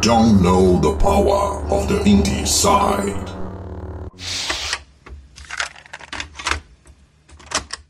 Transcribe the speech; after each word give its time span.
don't 0.00 0.42
know 0.42 0.78
the 0.80 0.92
power 0.98 1.62
of 1.72 1.86
the 1.88 2.02
indie 2.08 2.46
side. 2.46 3.14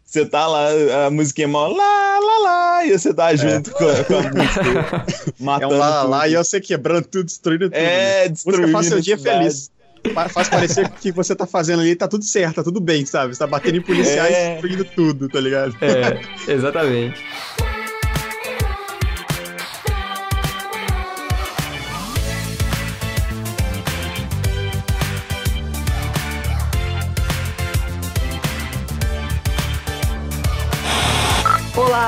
Você 0.04 0.24
tá 0.24 0.46
lá, 0.46 0.68
a 1.06 1.10
musiquinha 1.10 1.44
é 1.46 1.48
mó 1.50 1.66
lá, 1.68 2.18
lá, 2.18 2.38
lá, 2.42 2.84
e 2.86 2.98
você 2.98 3.12
tá 3.12 3.34
junto 3.36 3.70
com, 3.72 3.84
a, 3.84 4.04
com 4.04 4.14
a 4.14 4.22
música. 4.22 5.04
É 5.40 5.44
matando 5.44 5.74
um 5.74 5.78
lá, 5.78 5.88
lá, 5.88 6.00
tudo. 6.00 6.10
lá, 6.10 6.28
e 6.28 6.36
você 6.36 6.60
quebrando 6.60 7.04
tudo, 7.04 7.24
destruindo 7.26 7.66
tudo. 7.66 7.76
É, 7.76 8.22
né? 8.24 8.28
destruindo 8.30 8.62
Música 8.62 8.72
faz 8.78 8.86
seu 8.88 9.00
dia 9.00 9.18
cidade. 9.18 9.38
feliz. 9.38 9.70
Fa- 10.14 10.28
Faz 10.28 10.48
parecer 10.48 10.88
que 10.88 10.94
o 10.94 11.00
que 11.02 11.12
você 11.12 11.34
tá 11.36 11.46
fazendo 11.46 11.80
ali 11.82 11.94
tá 11.94 12.08
tudo 12.08 12.24
certo, 12.24 12.56
tá 12.56 12.62
tudo 12.64 12.80
bem, 12.80 13.04
sabe? 13.04 13.34
Você 13.34 13.38
tá 13.40 13.46
batendo 13.46 13.76
em 13.76 13.82
policiais 13.82 14.34
É. 14.34 14.52
e 14.52 14.52
destruindo 14.52 14.84
tudo, 14.86 15.28
tá 15.28 15.40
ligado? 15.40 15.76
É, 15.82 16.50
exatamente. 16.52 17.20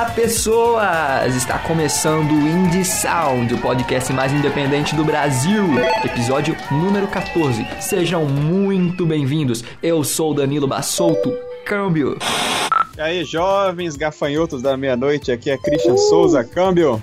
Olá, 0.01 0.09
pessoas! 0.13 1.37
Está 1.37 1.59
começando 1.59 2.31
o 2.31 2.49
Indie 2.49 2.87
Sound, 2.87 3.53
o 3.53 3.59
podcast 3.59 4.11
mais 4.15 4.33
independente 4.33 4.97
do 4.97 5.05
Brasil, 5.05 5.63
episódio 6.03 6.57
número 6.71 7.07
14. 7.07 7.67
Sejam 7.83 8.25
muito 8.25 9.05
bem-vindos. 9.05 9.63
Eu 9.83 10.03
sou 10.03 10.31
o 10.31 10.35
Danilo 10.35 10.67
Bassolto. 10.67 11.31
Câmbio. 11.67 12.17
E 12.97 13.01
aí, 13.03 13.25
jovens 13.25 13.95
gafanhotos 13.95 14.63
da 14.63 14.75
meia-noite, 14.75 15.31
aqui 15.31 15.51
é 15.51 15.59
Christian 15.59 15.99
Souza, 15.99 16.43
câmbio. 16.45 16.99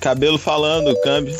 Cabelo 0.00 0.38
falando, 0.38 0.94
câmbio. 1.02 1.34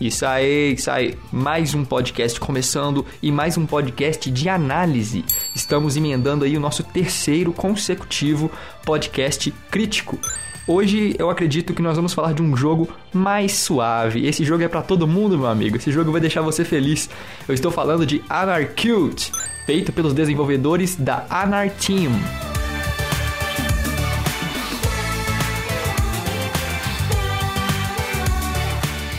Isso 0.00 0.24
aí, 0.24 0.72
isso 0.72 0.90
aí. 0.90 1.14
Mais 1.30 1.74
um 1.74 1.84
podcast 1.84 2.40
começando 2.40 3.04
e 3.22 3.30
mais 3.30 3.58
um 3.58 3.66
podcast 3.66 4.30
de 4.30 4.48
análise. 4.48 5.22
Estamos 5.54 5.94
emendando 5.94 6.46
aí 6.46 6.56
o 6.56 6.60
nosso 6.60 6.82
terceiro 6.82 7.52
consecutivo 7.52 8.50
podcast 8.82 9.52
crítico. 9.70 10.18
Hoje 10.66 11.14
eu 11.18 11.28
acredito 11.28 11.74
que 11.74 11.82
nós 11.82 11.96
vamos 11.96 12.14
falar 12.14 12.32
de 12.32 12.40
um 12.40 12.56
jogo 12.56 12.88
mais 13.12 13.52
suave. 13.52 14.26
Esse 14.26 14.42
jogo 14.42 14.62
é 14.62 14.68
pra 14.68 14.80
todo 14.80 15.06
mundo, 15.06 15.36
meu 15.36 15.48
amigo. 15.48 15.76
Esse 15.76 15.92
jogo 15.92 16.10
vai 16.10 16.20
deixar 16.20 16.40
você 16.40 16.64
feliz. 16.64 17.10
Eu 17.46 17.54
estou 17.54 17.70
falando 17.70 18.06
de 18.06 18.22
Anarcute, 18.26 19.30
feito 19.66 19.92
pelos 19.92 20.14
desenvolvedores 20.14 20.96
da 20.96 21.26
Anar 21.28 21.68
Team. 21.72 22.12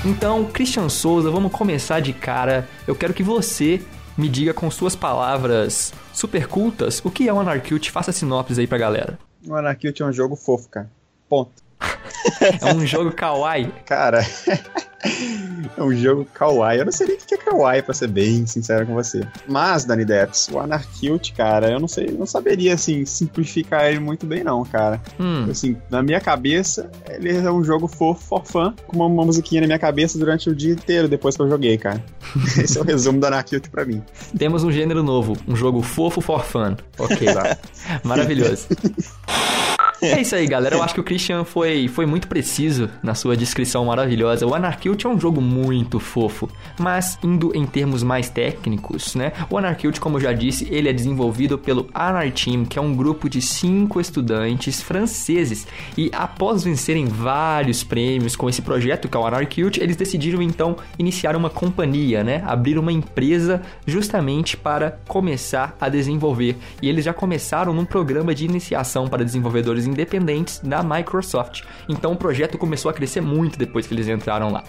Então, 0.03 0.43
Christian 0.45 0.89
Souza, 0.89 1.29
vamos 1.29 1.51
começar 1.51 1.99
de 1.99 2.11
cara. 2.11 2.67
Eu 2.87 2.95
quero 2.95 3.13
que 3.13 3.21
você 3.21 3.79
me 4.17 4.27
diga 4.27 4.51
com 4.51 4.69
suas 4.71 4.95
palavras 4.95 5.93
super 6.11 6.47
cultas 6.47 6.99
o 7.05 7.11
que 7.11 7.29
é 7.29 7.33
o 7.33 7.39
Anarcute. 7.39 7.91
Faça 7.91 8.11
sinopse 8.11 8.59
aí 8.59 8.65
pra 8.65 8.79
galera. 8.79 9.19
O 9.47 9.53
Anarchy 9.53 9.93
é 9.99 10.03
um 10.03 10.11
jogo 10.11 10.35
fofo, 10.35 10.69
cara. 10.69 10.91
Ponto. 11.29 11.51
É 12.61 12.73
um 12.73 12.85
jogo 12.85 13.11
kawaii. 13.11 13.71
Cara, 13.85 14.25
é 15.77 15.83
um 15.83 15.93
jogo 15.95 16.25
kawaii. 16.33 16.79
Eu 16.79 16.85
não 16.85 16.91
sei 16.91 17.07
nem 17.07 17.15
o 17.17 17.19
que 17.19 17.35
é 17.35 17.37
kawaii, 17.37 17.81
pra 17.81 17.93
ser 17.93 18.07
bem 18.07 18.45
sincero 18.45 18.85
com 18.85 18.93
você. 18.93 19.21
Mas, 19.47 19.85
Dani 19.85 20.05
Depps, 20.05 20.49
o 20.51 20.59
Anarchy, 20.59 21.33
cara, 21.35 21.71
eu 21.71 21.79
não 21.79 21.87
sei, 21.87 22.11
não 22.11 22.25
saberia, 22.25 22.73
assim, 22.73 23.05
simplificar 23.05 23.85
ele 23.85 23.99
muito 23.99 24.25
bem, 24.25 24.43
não, 24.43 24.63
cara. 24.63 25.01
Hum, 25.19 25.47
Assim, 25.49 25.75
na 25.89 26.01
minha 26.03 26.19
cabeça, 26.19 26.89
ele 27.09 27.35
é 27.35 27.51
um 27.51 27.63
jogo 27.63 27.87
fofo, 27.87 28.21
for 28.23 28.45
fun, 28.45 28.73
com 28.87 28.95
uma, 28.95 29.05
uma 29.05 29.25
musiquinha 29.25 29.61
na 29.61 29.67
minha 29.67 29.79
cabeça 29.79 30.17
durante 30.17 30.49
o 30.49 30.55
dia 30.55 30.73
inteiro 30.73 31.07
depois 31.07 31.35
que 31.35 31.41
eu 31.41 31.49
joguei, 31.49 31.77
cara. 31.77 32.03
Esse 32.61 32.77
é 32.77 32.81
o 32.81 32.83
resumo 32.83 33.19
do 33.19 33.25
Anarchy 33.25 33.59
pra 33.71 33.85
mim. 33.85 34.01
temos 34.37 34.63
um 34.63 34.71
gênero 34.71 35.03
novo, 35.03 35.35
um 35.47 35.55
jogo 35.55 35.81
fofo 35.81 36.21
for 36.21 36.43
fun. 36.43 36.75
Ok, 36.99 37.27
maravilhoso. 38.03 38.67
É 40.01 40.19
isso 40.19 40.35
aí, 40.35 40.47
galera. 40.47 40.75
Eu 40.75 40.81
acho 40.81 40.95
que 40.95 40.99
o 40.99 41.03
Christian 41.03 41.43
foi, 41.43 41.87
foi 41.87 42.07
muito 42.07 42.27
preciso 42.27 42.89
na 43.03 43.13
sua 43.13 43.37
descrição 43.37 43.85
maravilhosa. 43.85 44.47
O 44.47 44.55
Anarcute 44.55 45.05
é 45.05 45.09
um 45.09 45.19
jogo 45.19 45.39
muito 45.39 45.99
fofo, 45.99 46.49
mas 46.79 47.19
indo 47.23 47.51
em 47.55 47.67
termos 47.67 48.01
mais 48.01 48.27
técnicos, 48.27 49.13
né? 49.13 49.31
O 49.47 49.57
Anarcute, 49.59 50.01
como 50.01 50.17
eu 50.17 50.21
já 50.21 50.33
disse, 50.33 50.67
ele 50.71 50.89
é 50.89 50.93
desenvolvido 50.93 51.55
pelo 51.57 51.87
Anar 51.93 52.31
Team, 52.31 52.65
que 52.65 52.79
é 52.79 52.81
um 52.81 52.95
grupo 52.95 53.29
de 53.29 53.41
cinco 53.41 54.01
estudantes 54.01 54.81
franceses. 54.81 55.67
E 55.95 56.09
após 56.13 56.63
vencerem 56.63 57.05
vários 57.05 57.83
prêmios 57.83 58.35
com 58.35 58.49
esse 58.49 58.63
projeto, 58.63 59.07
que 59.07 59.15
é 59.15 59.19
o 59.19 59.25
Anarcute, 59.25 59.81
eles 59.81 59.95
decidiram 59.95 60.41
então 60.41 60.77
iniciar 60.97 61.35
uma 61.35 61.49
companhia, 61.49 62.23
né? 62.23 62.41
Abrir 62.47 62.79
uma 62.79 62.91
empresa 62.91 63.61
justamente 63.85 64.57
para 64.57 64.99
começar 65.07 65.75
a 65.79 65.89
desenvolver. 65.89 66.57
E 66.81 66.89
eles 66.89 67.05
já 67.05 67.13
começaram 67.13 67.71
num 67.71 67.85
programa 67.85 68.33
de 68.33 68.45
iniciação 68.45 69.07
para 69.07 69.23
desenvolvedores 69.23 69.90
independentes 69.91 70.59
da 70.59 70.81
Microsoft. 70.81 71.63
Então 71.87 72.13
o 72.13 72.17
projeto 72.17 72.57
começou 72.57 72.89
a 72.89 72.93
crescer 72.93 73.21
muito 73.21 73.57
depois 73.57 73.85
que 73.85 73.93
eles 73.93 74.07
entraram 74.07 74.51
lá. 74.51 74.63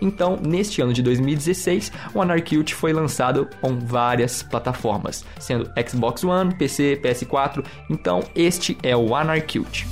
Então, 0.00 0.38
neste 0.40 0.80
ano 0.80 0.92
de 0.92 1.02
2016, 1.02 1.90
o 2.14 2.22
Anarcute 2.22 2.74
foi 2.74 2.92
lançado 2.92 3.48
com 3.60 3.76
várias 3.78 4.42
plataformas, 4.42 5.24
sendo 5.40 5.70
Xbox 5.88 6.22
One, 6.22 6.54
PC, 6.54 7.00
PS4. 7.02 7.64
Então, 7.90 8.22
este 8.34 8.78
é 8.82 8.96
o 8.96 9.14
Anarcute. 9.14 9.86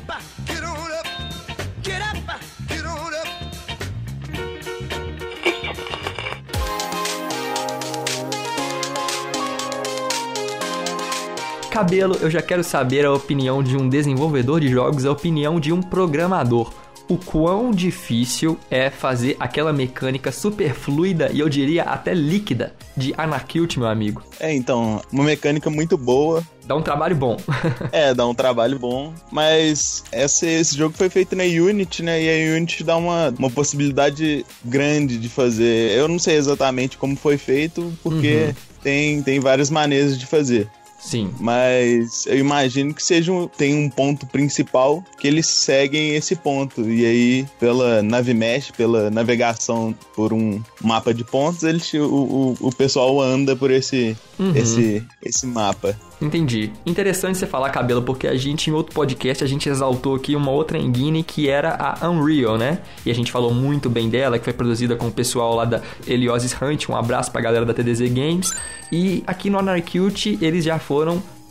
Cabelo, 11.73 12.16
eu 12.22 12.29
já 12.29 12.39
quero 12.39 12.63
saber 12.63 13.03
a 13.03 13.11
opinião 13.11 13.63
de 13.63 13.75
um 13.75 13.89
desenvolvedor 13.89 14.59
de 14.59 14.67
jogos, 14.67 15.07
a 15.07 15.11
opinião 15.11 15.59
de 15.59 15.73
um 15.73 15.81
programador. 15.81 16.72
O 17.09 17.17
quão 17.17 17.71
difícil 17.71 18.59
é 18.69 18.92
fazer 18.92 19.36
aquela 19.39 19.74
mecânica 19.74 20.31
super 20.31 20.75
fluida 20.75 21.31
e 21.33 21.39
eu 21.39 21.50
diria 21.50 21.81
até 21.81 22.13
líquida 22.13 22.75
de 22.95 23.12
Anarcute, 23.18 23.80
meu 23.80 23.88
amigo. 23.88 24.21
É, 24.39 24.53
então, 24.53 25.01
uma 25.12 25.24
mecânica 25.24 25.68
muito 25.68 25.98
boa. 25.98 26.44
Dá 26.68 26.75
um 26.75 26.81
trabalho 26.83 27.15
bom. 27.15 27.38
É, 27.92 28.13
dá 28.13 28.27
um 28.27 28.36
trabalho 28.36 28.77
bom. 28.77 29.12
Mas 29.31 30.03
esse, 30.12 30.45
esse 30.45 30.77
jogo 30.77 30.95
foi 30.95 31.09
feito 31.09 31.36
na 31.36 31.44
Unity, 31.44 32.03
né? 32.03 32.21
E 32.21 32.53
a 32.53 32.56
Unity 32.56 32.83
dá 32.83 32.95
uma, 32.98 33.33
uma 33.36 33.50
possibilidade 33.50 34.45
grande 34.63 35.18
de 35.18 35.27
fazer. 35.27 35.98
Eu 35.98 36.07
não 36.07 36.19
sei 36.19 36.36
exatamente 36.36 37.00
como 37.00 37.15
foi 37.15 37.39
feito, 37.39 37.92
porque 38.03 38.53
tem, 38.83 39.24
tem 39.24 39.39
várias 39.39 39.71
maneiras 39.71 40.19
de 40.19 40.27
fazer. 40.27 40.69
Sim. 41.03 41.31
Mas 41.39 42.25
eu 42.27 42.38
imagino 42.38 42.94
que 42.94 43.03
seja 43.03 43.31
um, 43.31 43.47
tem 43.47 43.75
um 43.75 43.89
ponto 43.89 44.25
principal 44.25 45.03
que 45.19 45.27
eles 45.27 45.45
seguem 45.47 46.15
esse 46.15 46.33
ponto. 46.35 46.81
E 46.89 47.05
aí, 47.05 47.45
pela 47.59 48.01
nave 48.01 48.33
mesh, 48.33 48.71
pela 48.71 49.11
navegação 49.11 49.94
por 50.15 50.31
um 50.31 50.61
mapa 50.81 51.13
de 51.13 51.23
pontos, 51.25 51.63
eles, 51.63 51.94
o, 51.94 52.05
o, 52.05 52.57
o 52.67 52.71
pessoal 52.73 53.19
anda 53.21 53.55
por 53.55 53.69
esse, 53.69 54.15
Uhum. 54.39 54.55
esse, 54.55 55.03
esse 55.21 55.45
mapa. 55.45 55.95
Entendi. 56.21 56.71
Interessante 56.85 57.38
você 57.38 57.45
falar, 57.45 57.69
Cabelo, 57.69 58.01
porque 58.01 58.27
a 58.27 58.35
gente, 58.35 58.69
em 58.69 58.73
outro 58.73 58.95
podcast, 58.95 59.44
a 59.44 59.47
gente 59.47 59.67
exaltou 59.67 60.15
aqui 60.15 60.35
uma 60.38 60.51
outra 60.51 60.77
engine 60.77 61.21
que 61.21 61.50
era 61.50 61.75
a 62.01 62.09
Unreal, 62.09 62.57
né? 62.57 62.79
E 63.05 63.11
a 63.11 63.13
gente 63.13 63.29
falou 63.31 63.53
muito 63.53 63.89
bem 63.89 64.09
dela, 64.09 64.39
que 64.39 64.45
foi 64.45 64.53
produzida 64.53 64.95
com 64.95 65.07
o 65.07 65.11
pessoal 65.11 65.53
lá 65.53 65.65
da 65.65 65.81
Eliosis 66.07 66.55
Hunt. 66.59 66.88
Um 66.89 66.95
abraço 66.95 67.29
pra 67.31 67.41
galera 67.41 67.65
da 67.65 67.73
TDZ 67.73 68.09
Games. 68.09 68.53
E 68.91 69.21
aqui 69.27 69.50
no 69.50 69.59
Anarcute, 69.59 70.38
eles 70.41 70.63
já 70.63 70.79
foram 70.79 70.93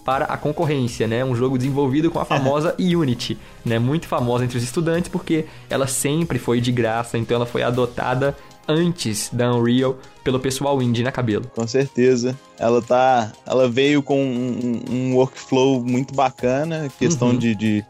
para 0.04 0.24
a 0.24 0.36
concorrência, 0.36 1.06
né? 1.06 1.24
Um 1.24 1.34
jogo 1.36 1.56
desenvolvido 1.56 2.10
com 2.10 2.18
a 2.18 2.24
famosa 2.24 2.74
Unity, 2.80 3.38
né? 3.64 3.78
Muito 3.78 4.06
famosa 4.08 4.44
entre 4.44 4.56
os 4.58 4.64
estudantes 4.64 5.08
porque 5.08 5.44
ela 5.70 5.86
sempre 5.86 6.38
foi 6.38 6.60
de 6.60 6.72
graça, 6.72 7.16
então 7.16 7.36
ela 7.36 7.46
foi 7.46 7.62
adotada 7.62 8.36
antes 8.66 9.28
da 9.32 9.52
Unreal 9.54 9.96
pelo 10.24 10.38
pessoal 10.40 10.80
indie, 10.82 11.02
né, 11.04 11.10
Cabelo? 11.10 11.44
Com 11.54 11.66
certeza. 11.66 12.36
Ela 12.58 12.80
tá. 12.82 13.32
Ela 13.46 13.68
veio 13.68 14.02
com 14.02 14.20
um, 14.24 14.80
um 14.90 15.14
workflow 15.16 15.82
muito 15.84 16.14
bacana, 16.14 16.90
questão 16.98 17.28
Uhum. 17.30 17.38
de, 17.38 17.54
de, 17.54 17.84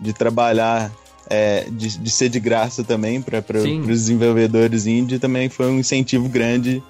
de 0.00 0.12
trabalhar. 0.12 0.90
é, 1.30 1.64
de, 1.70 1.96
de 1.98 2.10
ser 2.10 2.28
de 2.28 2.38
graça 2.38 2.84
também 2.84 3.22
para 3.22 3.42
os 3.58 3.86
desenvolvedores 3.86 4.86
indie 4.86 5.18
também 5.18 5.48
foi 5.48 5.66
um 5.70 5.78
incentivo 5.78 6.28
grande 6.28 6.82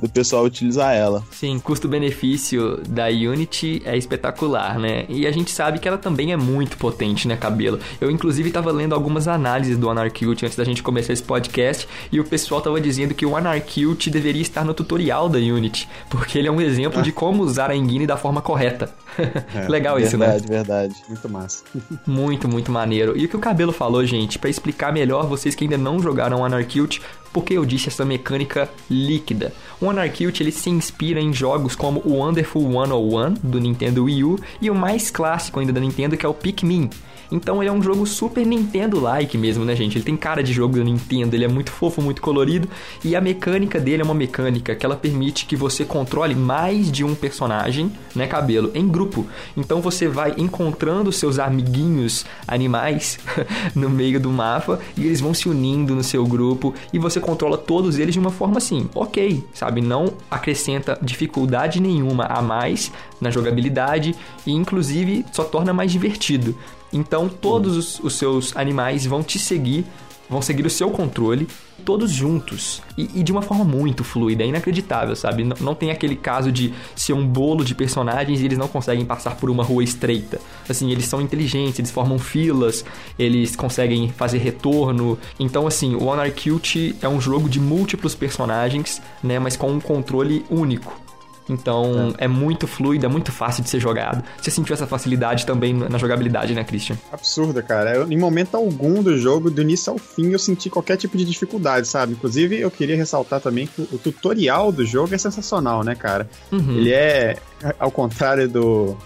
do 0.00 0.08
pessoal 0.08 0.44
utilizar 0.44 0.94
ela. 0.94 1.24
Sim, 1.30 1.58
custo-benefício 1.58 2.80
da 2.88 3.06
Unity 3.08 3.82
é 3.84 3.96
espetacular, 3.96 4.78
né? 4.78 5.04
E 5.08 5.26
a 5.26 5.32
gente 5.32 5.50
sabe 5.50 5.78
que 5.78 5.88
ela 5.88 5.98
também 5.98 6.32
é 6.32 6.36
muito 6.36 6.76
potente, 6.76 7.26
né, 7.26 7.36
Cabelo? 7.36 7.78
Eu, 8.00 8.10
inclusive, 8.10 8.50
tava 8.50 8.70
lendo 8.70 8.94
algumas 8.94 9.26
análises 9.28 9.76
do 9.76 9.90
Anarcute 9.90 10.44
antes 10.44 10.56
da 10.56 10.64
gente 10.64 10.82
começar 10.82 11.12
esse 11.12 11.22
podcast 11.22 11.88
e 12.12 12.20
o 12.20 12.24
pessoal 12.24 12.60
tava 12.60 12.80
dizendo 12.80 13.14
que 13.14 13.26
o 13.26 13.36
Anarcute 13.36 14.10
deveria 14.10 14.42
estar 14.42 14.64
no 14.64 14.74
tutorial 14.74 15.28
da 15.28 15.38
Unity, 15.38 15.88
porque 16.08 16.38
ele 16.38 16.48
é 16.48 16.52
um 16.52 16.60
exemplo 16.60 17.02
de 17.02 17.10
como 17.12 17.42
usar 17.42 17.70
a 17.70 17.76
engine 17.76 18.06
da 18.06 18.16
forma 18.16 18.40
correta. 18.40 18.92
Legal 19.68 19.98
isso, 19.98 20.16
né? 20.16 20.26
verdade, 20.26 20.46
verdade. 20.48 20.94
Muito 21.08 21.28
massa. 21.28 21.64
Muito, 22.06 22.48
muito 22.48 22.70
maneiro. 22.70 23.16
E 23.16 23.24
o 23.24 23.28
que 23.28 23.36
o 23.36 23.40
Cabelo 23.40 23.72
falou, 23.72 24.04
gente, 24.04 24.38
pra 24.38 24.48
explicar 24.48 24.92
melhor 24.92 25.26
vocês 25.26 25.54
que 25.54 25.64
ainda 25.64 25.76
não 25.76 26.00
jogaram 26.00 26.44
Anarcute, 26.44 27.02
porque 27.32 27.54
eu 27.54 27.64
disse 27.64 27.88
essa 27.88 28.04
mecânica 28.04 28.68
líquida. 28.90 29.52
O 29.80 29.88
Anarcute 29.88 30.42
ele 30.42 30.52
se 30.52 30.70
inspira 30.70 31.20
em 31.20 31.32
jogos 31.32 31.76
como 31.76 32.00
o 32.04 32.14
Wonderful 32.14 32.62
101 32.62 33.34
do 33.42 33.60
Nintendo 33.60 34.04
Wii 34.04 34.24
U 34.24 34.38
e 34.60 34.70
o 34.70 34.74
mais 34.74 35.10
clássico 35.10 35.60
ainda 35.60 35.72
da 35.72 35.80
Nintendo 35.80 36.16
que 36.16 36.26
é 36.26 36.28
o 36.28 36.34
Pikmin. 36.34 36.90
Então 37.30 37.62
ele 37.62 37.68
é 37.68 37.72
um 37.72 37.82
jogo 37.82 38.06
super 38.06 38.44
Nintendo-like 38.44 39.36
mesmo, 39.36 39.64
né, 39.64 39.74
gente? 39.76 39.98
Ele 39.98 40.04
tem 40.04 40.16
cara 40.16 40.42
de 40.42 40.52
jogo 40.52 40.76
da 40.76 40.84
Nintendo, 40.84 41.34
ele 41.36 41.44
é 41.44 41.48
muito 41.48 41.70
fofo, 41.70 42.00
muito 42.00 42.22
colorido, 42.22 42.68
e 43.04 43.14
a 43.14 43.20
mecânica 43.20 43.78
dele 43.78 44.02
é 44.02 44.04
uma 44.04 44.14
mecânica 44.14 44.74
que 44.74 44.84
ela 44.84 44.96
permite 44.96 45.46
que 45.46 45.56
você 45.56 45.84
controle 45.84 46.34
mais 46.34 46.90
de 46.90 47.04
um 47.04 47.14
personagem, 47.14 47.92
né, 48.14 48.26
cabelo, 48.26 48.70
em 48.74 48.88
grupo. 48.88 49.26
Então 49.56 49.80
você 49.80 50.08
vai 50.08 50.34
encontrando 50.38 51.12
seus 51.12 51.38
amiguinhos 51.38 52.24
animais 52.46 53.18
no 53.74 53.90
meio 53.90 54.18
do 54.18 54.30
mapa 54.30 54.80
e 54.96 55.04
eles 55.04 55.20
vão 55.20 55.34
se 55.34 55.48
unindo 55.48 55.94
no 55.94 56.02
seu 56.02 56.26
grupo 56.26 56.74
e 56.92 56.98
você 56.98 57.20
controla 57.20 57.58
todos 57.58 57.98
eles 57.98 58.14
de 58.14 58.18
uma 58.18 58.30
forma 58.30 58.58
assim, 58.58 58.88
ok, 58.94 59.44
sabe? 59.52 59.80
Não 59.80 60.14
acrescenta 60.30 60.98
dificuldade 61.02 61.80
nenhuma 61.80 62.24
a 62.24 62.40
mais 62.40 62.90
na 63.20 63.30
jogabilidade 63.30 64.14
e 64.46 64.52
inclusive 64.52 65.24
só 65.32 65.44
torna 65.44 65.72
mais 65.72 65.90
divertido. 65.90 66.54
Então 66.92 67.28
todos 67.28 67.76
os, 67.76 68.00
os 68.00 68.14
seus 68.14 68.56
animais 68.56 69.04
vão 69.06 69.22
te 69.22 69.38
seguir, 69.38 69.84
vão 70.28 70.42
seguir 70.42 70.66
o 70.66 70.70
seu 70.70 70.90
controle, 70.90 71.46
todos 71.84 72.10
juntos 72.10 72.82
e, 72.96 73.20
e 73.20 73.22
de 73.22 73.32
uma 73.32 73.40
forma 73.40 73.64
muito 73.64 74.04
fluida, 74.04 74.42
é 74.42 74.46
inacreditável, 74.46 75.16
sabe? 75.16 75.44
Não, 75.44 75.56
não 75.60 75.74
tem 75.74 75.90
aquele 75.90 76.16
caso 76.16 76.52
de 76.52 76.72
ser 76.94 77.12
um 77.12 77.26
bolo 77.26 77.64
de 77.64 77.74
personagens 77.74 78.40
e 78.40 78.44
eles 78.44 78.58
não 78.58 78.68
conseguem 78.68 79.04
passar 79.04 79.36
por 79.36 79.48
uma 79.48 79.64
rua 79.64 79.82
estreita. 79.82 80.38
Assim, 80.68 80.90
eles 80.90 81.06
são 81.06 81.20
inteligentes, 81.20 81.78
eles 81.78 81.90
formam 81.90 82.18
filas, 82.18 82.84
eles 83.18 83.56
conseguem 83.56 84.10
fazer 84.10 84.38
retorno. 84.38 85.18
Então, 85.38 85.66
assim, 85.66 85.94
o 85.94 86.12
Anarcute 86.12 86.94
é 87.00 87.08
um 87.08 87.20
jogo 87.20 87.48
de 87.48 87.60
múltiplos 87.60 88.14
personagens, 88.14 89.00
né? 89.22 89.38
Mas 89.38 89.56
com 89.56 89.70
um 89.70 89.80
controle 89.80 90.44
único. 90.50 91.07
Então 91.48 92.14
é. 92.18 92.28
muito 92.28 92.66
fluido, 92.66 93.06
é 93.06 93.08
muito 93.08 93.32
fácil 93.32 93.62
de 93.62 93.70
ser 93.70 93.80
jogado. 93.80 94.22
Você 94.40 94.50
sentiu 94.50 94.74
essa 94.74 94.86
facilidade 94.86 95.46
também 95.46 95.72
na 95.72 95.98
jogabilidade, 95.98 96.54
né, 96.54 96.64
Christian? 96.64 96.96
Absurda, 97.12 97.62
cara. 97.62 97.94
Eu, 97.94 98.10
em 98.10 98.18
momento 98.18 98.56
algum 98.56 99.02
do 99.02 99.16
jogo, 99.16 99.50
do 99.50 99.62
início 99.62 99.92
ao 99.92 99.98
fim, 99.98 100.30
eu 100.30 100.38
senti 100.38 100.68
qualquer 100.68 100.96
tipo 100.96 101.16
de 101.16 101.24
dificuldade, 101.24 101.86
sabe? 101.88 102.12
Inclusive, 102.12 102.58
eu 102.58 102.70
queria 102.70 102.96
ressaltar 102.96 103.40
também 103.40 103.66
que 103.66 103.82
o 103.82 103.98
tutorial 103.98 104.70
do 104.70 104.84
jogo 104.84 105.14
é 105.14 105.18
sensacional, 105.18 105.82
né, 105.82 105.94
cara? 105.94 106.28
Uhum. 106.52 106.76
Ele 106.76 106.92
é, 106.92 107.36
ao 107.78 107.90
contrário 107.90 108.48
do, 108.48 108.96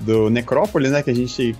do 0.00 0.30
Necrópolis, 0.30 0.90
né, 0.90 1.02
que 1.02 1.10
a 1.10 1.14
gente 1.14 1.56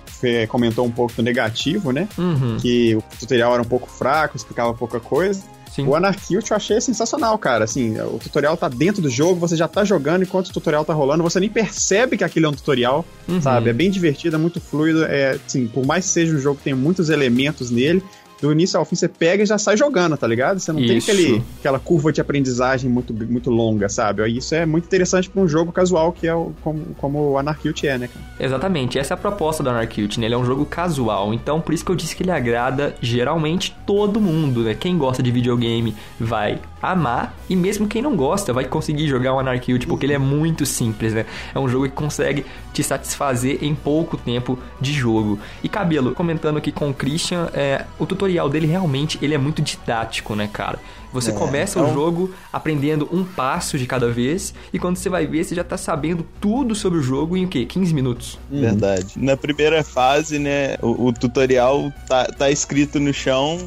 comentou 0.47 0.85
um 0.85 0.91
pouco 0.91 1.13
do 1.13 1.23
negativo, 1.23 1.91
né? 1.91 2.07
Uhum. 2.17 2.57
Que 2.57 2.95
o 2.95 3.03
tutorial 3.19 3.53
era 3.53 3.61
um 3.61 3.65
pouco 3.65 3.89
fraco, 3.89 4.37
explicava 4.37 4.73
pouca 4.73 4.99
coisa. 4.99 5.43
Sim. 5.73 5.85
O 5.85 5.95
Anarcute 5.95 6.51
eu 6.51 6.57
achei 6.57 6.79
sensacional, 6.81 7.37
cara. 7.37 7.63
Assim, 7.65 7.99
o 7.99 8.17
tutorial 8.17 8.57
tá 8.57 8.67
dentro 8.67 9.01
do 9.01 9.09
jogo, 9.09 9.39
você 9.39 9.55
já 9.55 9.67
tá 9.67 9.83
jogando 9.85 10.23
enquanto 10.23 10.47
o 10.47 10.53
tutorial 10.53 10.83
tá 10.83 10.93
rolando, 10.93 11.23
você 11.23 11.39
nem 11.39 11.49
percebe 11.49 12.17
que 12.17 12.23
aquilo 12.23 12.47
é 12.47 12.49
um 12.49 12.53
tutorial, 12.53 13.05
Uhum. 13.27 13.41
sabe? 13.41 13.69
É 13.69 13.73
bem 13.73 13.89
divertido, 13.91 14.35
é 14.35 14.39
muito 14.39 14.59
fluido. 14.59 15.03
É, 15.05 15.37
assim, 15.45 15.67
por 15.67 15.85
mais 15.85 16.05
que 16.05 16.11
seja 16.11 16.35
um 16.35 16.39
jogo 16.39 16.57
que 16.57 16.63
tem 16.63 16.73
muitos 16.73 17.09
elementos 17.09 17.69
nele, 17.71 18.03
do 18.41 18.51
início 18.51 18.79
ao 18.79 18.85
fim 18.85 18.95
você 18.95 19.07
pega 19.07 19.43
e 19.43 19.45
já 19.45 19.57
sai 19.57 19.77
jogando, 19.77 20.17
tá 20.17 20.27
ligado? 20.27 20.59
Você 20.59 20.71
não 20.71 20.79
tem 20.79 20.97
Isso. 20.97 21.11
aquele, 21.11 21.43
aquela 21.59 21.79
curva 21.79 22.11
de 22.11 22.21
aprendizagem 22.21 22.89
muito, 22.89 23.13
muito 23.13 23.49
longa, 23.49 23.89
sabe? 23.89 24.27
Isso 24.29 24.55
é 24.55 24.65
muito 24.65 24.85
interessante 24.85 25.29
pra 25.29 25.41
um 25.41 25.47
jogo 25.47 25.71
casual 25.71 26.11
que 26.11 26.27
é 26.27 26.33
o, 26.33 26.53
como, 26.61 26.85
como 26.97 27.31
o 27.31 27.37
Anarcute 27.37 27.87
é, 27.87 27.97
né, 27.97 28.07
cara? 28.07 28.25
Exatamente, 28.39 28.97
essa 28.97 29.13
é 29.13 29.15
a 29.15 29.17
proposta 29.17 29.61
do 29.63 29.69
Anarcute, 29.69 30.19
né? 30.19 30.27
Ele 30.27 30.35
é 30.35 30.37
um 30.37 30.45
jogo 30.45 30.65
casual, 30.65 31.33
então 31.33 31.59
por 31.61 31.73
isso 31.73 31.83
que 31.83 31.91
eu 31.91 31.95
disse 31.95 32.15
que 32.15 32.23
ele 32.23 32.31
agrada 32.31 32.95
geralmente 33.01 33.75
todo 33.85 34.19
mundo, 34.19 34.63
né? 34.63 34.73
Quem 34.73 34.97
gosta 34.97 35.21
de 35.21 35.31
videogame 35.31 35.95
vai 36.19 36.59
amar, 36.81 37.35
e 37.49 37.55
mesmo 37.55 37.87
quem 37.87 38.01
não 38.01 38.15
gosta 38.15 38.53
vai 38.53 38.65
conseguir 38.65 39.07
jogar 39.07 39.33
o 39.33 39.39
Anarcute, 39.39 39.85
porque 39.87 40.05
ele 40.05 40.13
é 40.13 40.17
muito 40.17 40.65
simples, 40.65 41.13
né? 41.13 41.25
É 41.53 41.59
um 41.59 41.67
jogo 41.67 41.85
que 41.85 41.93
consegue 41.95 42.45
te 42.73 42.81
satisfazer 42.83 43.63
em 43.63 43.73
pouco 43.75 44.15
tempo 44.17 44.57
de 44.79 44.93
jogo. 44.93 45.39
E 45.63 45.69
Cabelo, 45.69 46.13
comentando 46.13 46.57
aqui 46.57 46.71
com 46.71 46.89
o 46.89 46.93
Christian, 46.93 47.49
é, 47.53 47.85
o 47.97 48.05
tutorial 48.05 48.49
dele 48.49 48.67
realmente 48.67 49.17
ele 49.21 49.33
é 49.33 49.37
muito 49.37 49.61
didático, 49.61 50.35
né, 50.35 50.49
cara? 50.51 50.79
Você 51.11 51.31
É, 51.31 51.33
começa 51.33 51.79
então- 51.79 51.89
o 51.91 51.93
jogo 51.93 52.31
aprendendo 52.53 53.09
um 53.11 53.23
passo 53.23 53.77
de 53.79 53.87
cada 53.87 54.09
vez, 54.11 54.53
e 54.71 54.77
quando 54.77 54.97
você 54.97 55.09
vai 55.09 55.25
ver, 55.25 55.43
você 55.43 55.55
já 55.55 55.63
tá 55.63 55.75
sabendo 55.75 56.23
tudo 56.39 56.75
sobre 56.75 56.99
o 56.99 57.01
jogo 57.01 57.35
em 57.35 57.45
o 57.45 57.47
quê? 57.47 57.65
15 57.65 57.93
minutos. 57.93 58.37
Verdade. 58.49 59.13
Na 59.17 59.35
primeira 59.35 59.83
fase, 59.83 60.37
né, 60.37 60.75
o, 60.81 61.07
o 61.07 61.13
tutorial 61.13 61.91
tá, 62.07 62.25
tá 62.25 62.51
escrito 62.51 62.99
no 62.99 63.11
chão 63.11 63.57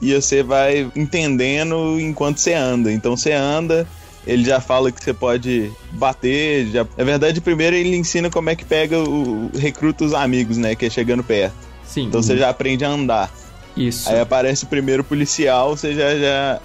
e 0.00 0.14
você 0.14 0.42
vai 0.42 0.90
entendendo 0.94 1.98
enquanto 2.00 2.38
você 2.38 2.52
anda. 2.52 2.92
Então 2.92 3.16
você 3.16 3.32
anda, 3.32 3.86
ele 4.26 4.44
já 4.44 4.60
fala 4.60 4.90
que 4.90 5.02
você 5.02 5.14
pode 5.14 5.70
bater. 5.92 6.66
Já... 6.68 6.86
Na 6.96 7.04
verdade, 7.04 7.40
primeiro 7.40 7.76
ele 7.76 7.96
ensina 7.96 8.30
como 8.30 8.50
é 8.50 8.56
que 8.56 8.64
pega 8.64 8.98
o, 8.98 9.50
recruta 9.56 10.04
os 10.04 10.12
amigos, 10.14 10.56
né, 10.56 10.74
que 10.74 10.86
é 10.86 10.90
chegando 10.90 11.22
perto. 11.22 11.54
Sim, 11.84 12.06
Então 12.06 12.22
você 12.22 12.36
já 12.36 12.48
aprende 12.50 12.84
a 12.84 12.88
andar. 12.88 13.30
isso. 13.76 14.08
Aí 14.08 14.20
aparece 14.20 14.64
o 14.64 14.66
primeiro 14.66 15.04
policial, 15.04 15.76
você 15.76 15.94
já, 15.94 16.16
já 16.16 16.60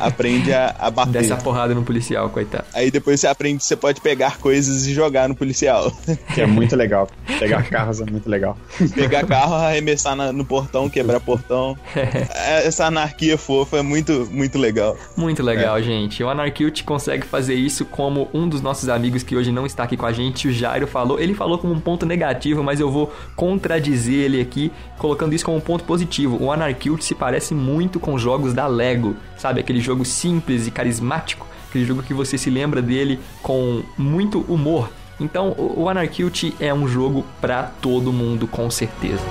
aprende 0.00 0.52
a, 0.52 0.74
a 0.78 0.90
bater. 0.90 1.12
Desce 1.12 1.32
a 1.32 1.36
porrada 1.36 1.74
no 1.74 1.82
policial, 1.82 2.28
coitado. 2.30 2.64
Aí 2.74 2.90
depois 2.90 3.20
você 3.20 3.26
aprende 3.26 3.58
que 3.58 3.64
você 3.64 3.76
pode 3.76 4.00
pegar 4.00 4.38
coisas 4.38 4.86
e 4.86 4.92
jogar 4.94 5.28
no 5.28 5.34
policial. 5.34 5.92
Que 6.34 6.42
é 6.42 6.46
muito 6.46 6.76
legal. 6.76 7.08
Pegar 7.38 7.62
carros 7.68 8.00
é 8.00 8.04
muito 8.04 8.28
legal. 8.28 8.56
Pegar 8.94 9.24
carro, 9.26 9.54
arremessar 9.54 10.14
na- 10.14 10.32
no 10.32 10.44
portão, 10.44 10.88
quebrar 10.88 11.20
portão. 11.20 11.76
É, 11.96 12.66
Essa 12.66 12.86
anarquia 12.86 13.36
fofa 13.38 13.78
é 13.78 13.82
muito, 13.82 14.28
muito 14.30 14.58
legal. 14.58 14.96
Muito 15.16 15.42
legal, 15.42 15.80
gente. 15.82 16.22
O 16.22 16.28
Anarcute 16.28 16.84
consegue 16.84 17.26
fazer 17.26 17.54
isso 17.54 17.84
como 17.84 18.28
um 18.32 18.48
dos 18.48 18.60
nossos 18.62 18.88
amigos 18.88 19.22
que 19.22 19.36
hoje 19.36 19.50
não 19.52 19.66
está 19.66 19.84
aqui 19.84 19.96
com 19.96 20.06
a 20.06 20.12
gente, 20.12 20.48
o 20.48 20.52
Jairo, 20.52 20.86
falou. 20.86 21.18
Ele 21.18 21.34
falou 21.34 21.58
como 21.58 21.72
um 21.74 21.80
ponto 21.80 22.06
negativo, 22.06 22.62
mas 22.62 22.80
eu 22.80 22.90
vou 22.90 23.12
contradizer 23.52 24.14
ele 24.14 24.40
aqui, 24.40 24.70
colocando 24.98 25.34
isso 25.34 25.44
como 25.44 25.56
um 25.56 25.60
ponto 25.60 25.84
positivo. 25.84 26.36
O 26.42 26.52
Anarcute 26.52 27.04
se 27.04 27.14
parece 27.14 27.54
muito 27.54 27.98
com 27.98 28.18
jogos 28.18 28.52
da 28.54 28.66
Lego, 28.66 29.16
sabe? 29.36 29.60
Aquele 29.60 29.77
jogo 29.80 30.04
simples 30.04 30.66
e 30.66 30.70
carismático, 30.70 31.46
aquele 31.68 31.84
jogo 31.84 32.02
que 32.02 32.14
você 32.14 32.38
se 32.38 32.50
lembra 32.50 32.80
dele 32.80 33.18
com 33.42 33.82
muito 33.96 34.40
humor. 34.48 34.90
Então, 35.20 35.54
o 35.58 35.88
Anarcute 35.88 36.54
é 36.60 36.72
um 36.72 36.86
jogo 36.86 37.24
pra 37.40 37.64
todo 37.64 38.12
mundo, 38.12 38.46
com 38.46 38.70
certeza. 38.70 39.24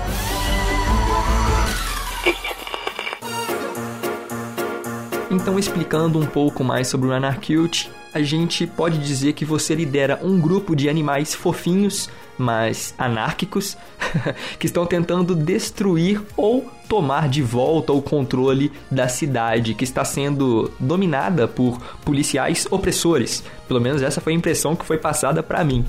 Então, 5.31 5.57
explicando 5.57 6.19
um 6.19 6.25
pouco 6.25 6.63
mais 6.63 6.87
sobre 6.87 7.07
o 7.07 7.13
Anarcute, 7.13 7.89
a 8.13 8.21
gente 8.21 8.65
pode 8.65 8.97
dizer 8.97 9.33
que 9.33 9.45
você 9.45 9.75
lidera 9.75 10.19
um 10.23 10.39
grupo 10.39 10.75
de 10.75 10.89
animais 10.89 11.35
fofinhos, 11.35 12.09
mas 12.37 12.93
anárquicos, 12.97 13.77
que 14.57 14.65
estão 14.65 14.85
tentando 14.85 15.35
destruir 15.35 16.21
ou 16.35 16.69
tomar 16.88 17.27
de 17.27 17.41
volta 17.41 17.91
o 17.91 18.01
controle 18.01 18.72
da 18.89 19.08
cidade 19.08 19.74
que 19.74 19.84
está 19.84 20.06
sendo 20.06 20.72
dominada 20.79 21.48
por 21.48 21.77
policiais 22.03 22.67
opressores. 22.70 23.44
Pelo 23.67 23.82
menos 23.82 24.01
essa 24.01 24.22
foi 24.22 24.32
a 24.32 24.36
impressão 24.36 24.75
que 24.75 24.86
foi 24.86 24.98
passada 24.98 25.44
para 25.44 25.63
mim. 25.63 25.86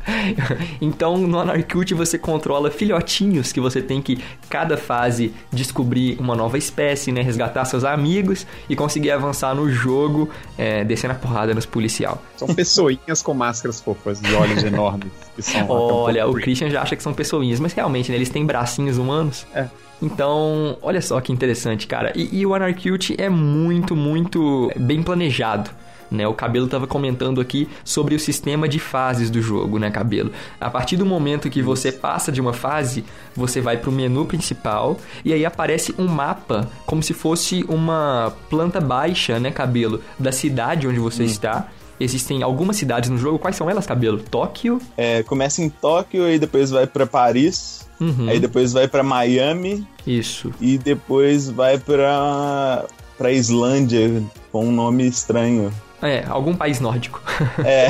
então, 0.80 1.16
no 1.16 1.38
Anarcute 1.38 1.94
você 1.94 2.18
controla 2.18 2.70
filhotinhos 2.70 3.50
que 3.50 3.60
você 3.60 3.80
tem 3.80 4.02
que 4.02 4.22
cada 4.50 4.76
fase 4.76 5.32
descobrir 5.50 6.18
uma 6.20 6.36
nova 6.36 6.58
espécie, 6.58 7.10
né, 7.10 7.22
resgatar 7.22 7.64
seus 7.64 7.84
amigos 7.84 8.46
e 8.68 8.76
conseguir 8.76 9.10
avançar 9.10 9.54
no 9.54 9.70
jogo, 9.70 10.28
é, 10.58 10.84
descendo 10.84 11.12
a 11.12 11.16
porrada 11.16 11.54
nos 11.54 11.64
policial. 11.64 12.22
São 12.36 12.48
pessoinhas 12.54 13.22
com 13.22 13.32
máscaras 13.32 13.80
fofas 13.80 14.20
e 14.22 14.34
olhos 14.34 14.62
enormes. 14.64 15.10
Que 15.34 15.42
são 15.42 15.62
até 15.62 15.72
Olha, 15.72 16.28
o. 16.28 16.34
Christian 16.34 16.68
já 16.68 16.82
acha 16.82 16.94
que 16.94 17.02
são 17.02 17.14
pessoinhas, 17.14 17.58
mas 17.58 17.72
realmente, 17.72 18.10
né, 18.10 18.16
eles 18.16 18.28
têm 18.28 18.44
bracinhos 18.44 18.98
humanos. 18.98 19.46
É. 19.54 19.66
Então, 20.00 20.76
olha 20.80 21.00
só 21.02 21.20
que 21.20 21.32
interessante, 21.32 21.86
cara. 21.86 22.12
E, 22.14 22.40
e 22.40 22.46
o 22.46 22.54
Anarcute 22.54 23.16
é 23.18 23.28
muito, 23.28 23.96
muito 23.96 24.70
bem 24.76 25.02
planejado. 25.02 25.70
Né, 26.10 26.26
o 26.26 26.32
Cabelo 26.32 26.64
estava 26.64 26.86
comentando 26.86 27.38
aqui 27.38 27.68
sobre 27.84 28.14
o 28.14 28.18
sistema 28.18 28.66
de 28.66 28.78
fases 28.78 29.28
do 29.28 29.42
jogo, 29.42 29.78
né, 29.78 29.90
Cabelo? 29.90 30.32
A 30.58 30.70
partir 30.70 30.96
do 30.96 31.04
momento 31.04 31.50
que 31.50 31.60
você 31.60 31.92
passa 31.92 32.32
de 32.32 32.40
uma 32.40 32.54
fase, 32.54 33.04
você 33.36 33.60
vai 33.60 33.76
para 33.76 33.90
o 33.90 33.92
menu 33.92 34.24
principal 34.24 34.96
e 35.22 35.34
aí 35.34 35.44
aparece 35.44 35.94
um 35.98 36.06
mapa, 36.06 36.66
como 36.86 37.02
se 37.02 37.12
fosse 37.12 37.62
uma 37.68 38.32
planta 38.48 38.80
baixa, 38.80 39.38
né, 39.38 39.50
Cabelo, 39.50 40.00
da 40.18 40.32
cidade 40.32 40.88
onde 40.88 40.98
você 40.98 41.24
está. 41.24 41.68
Existem 42.00 42.42
algumas 42.42 42.76
cidades 42.76 43.10
no 43.10 43.18
jogo. 43.18 43.38
Quais 43.38 43.56
são 43.56 43.68
elas, 43.68 43.86
Cabelo? 43.86 44.18
Tóquio? 44.18 44.80
É, 44.96 45.22
começa 45.24 45.60
em 45.62 45.68
Tóquio, 45.68 46.24
aí 46.24 46.38
depois 46.38 46.70
vai 46.70 46.86
pra 46.86 47.06
Paris, 47.06 47.86
Uhum. 48.00 48.28
aí 48.28 48.38
depois 48.38 48.72
vai 48.72 48.86
pra 48.86 49.02
Miami 49.02 49.84
Isso. 50.06 50.52
e 50.60 50.78
depois 50.78 51.50
vai 51.50 51.78
pra, 51.78 52.84
pra 53.16 53.32
Islândia, 53.32 54.22
com 54.52 54.66
um 54.66 54.70
nome 54.72 55.06
estranho. 55.08 55.72
É, 56.00 56.24
algum 56.28 56.54
país 56.54 56.78
nórdico. 56.80 57.20
É, 57.64 57.88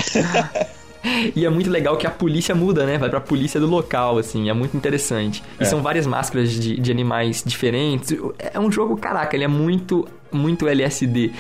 E 1.35 1.45
é 1.47 1.49
muito 1.49 1.71
legal 1.71 1.97
que 1.97 2.07
a 2.07 2.11
polícia 2.11 2.55
muda, 2.55 2.85
né? 2.85 2.99
Vai 2.99 3.09
pra 3.09 3.21
polícia 3.21 3.61
do 3.61 3.67
local, 3.67 4.19
assim. 4.19 4.51
É 4.51 4.53
muito 4.53 4.77
interessante. 4.77 5.43
E 5.59 5.65
são 5.65 5.81
várias 5.81 6.07
máscaras 6.07 6.51
de, 6.51 6.79
de 6.79 6.91
animais 6.91 7.43
diferentes. 7.47 8.17
É 8.53 8.59
um 8.59 8.71
jogo, 8.71 8.97
caraca, 8.97 9.35
ele 9.37 9.45
é 9.45 9.49
muito, 9.49 10.07
muito 10.33 10.67
LSD. 10.67 11.31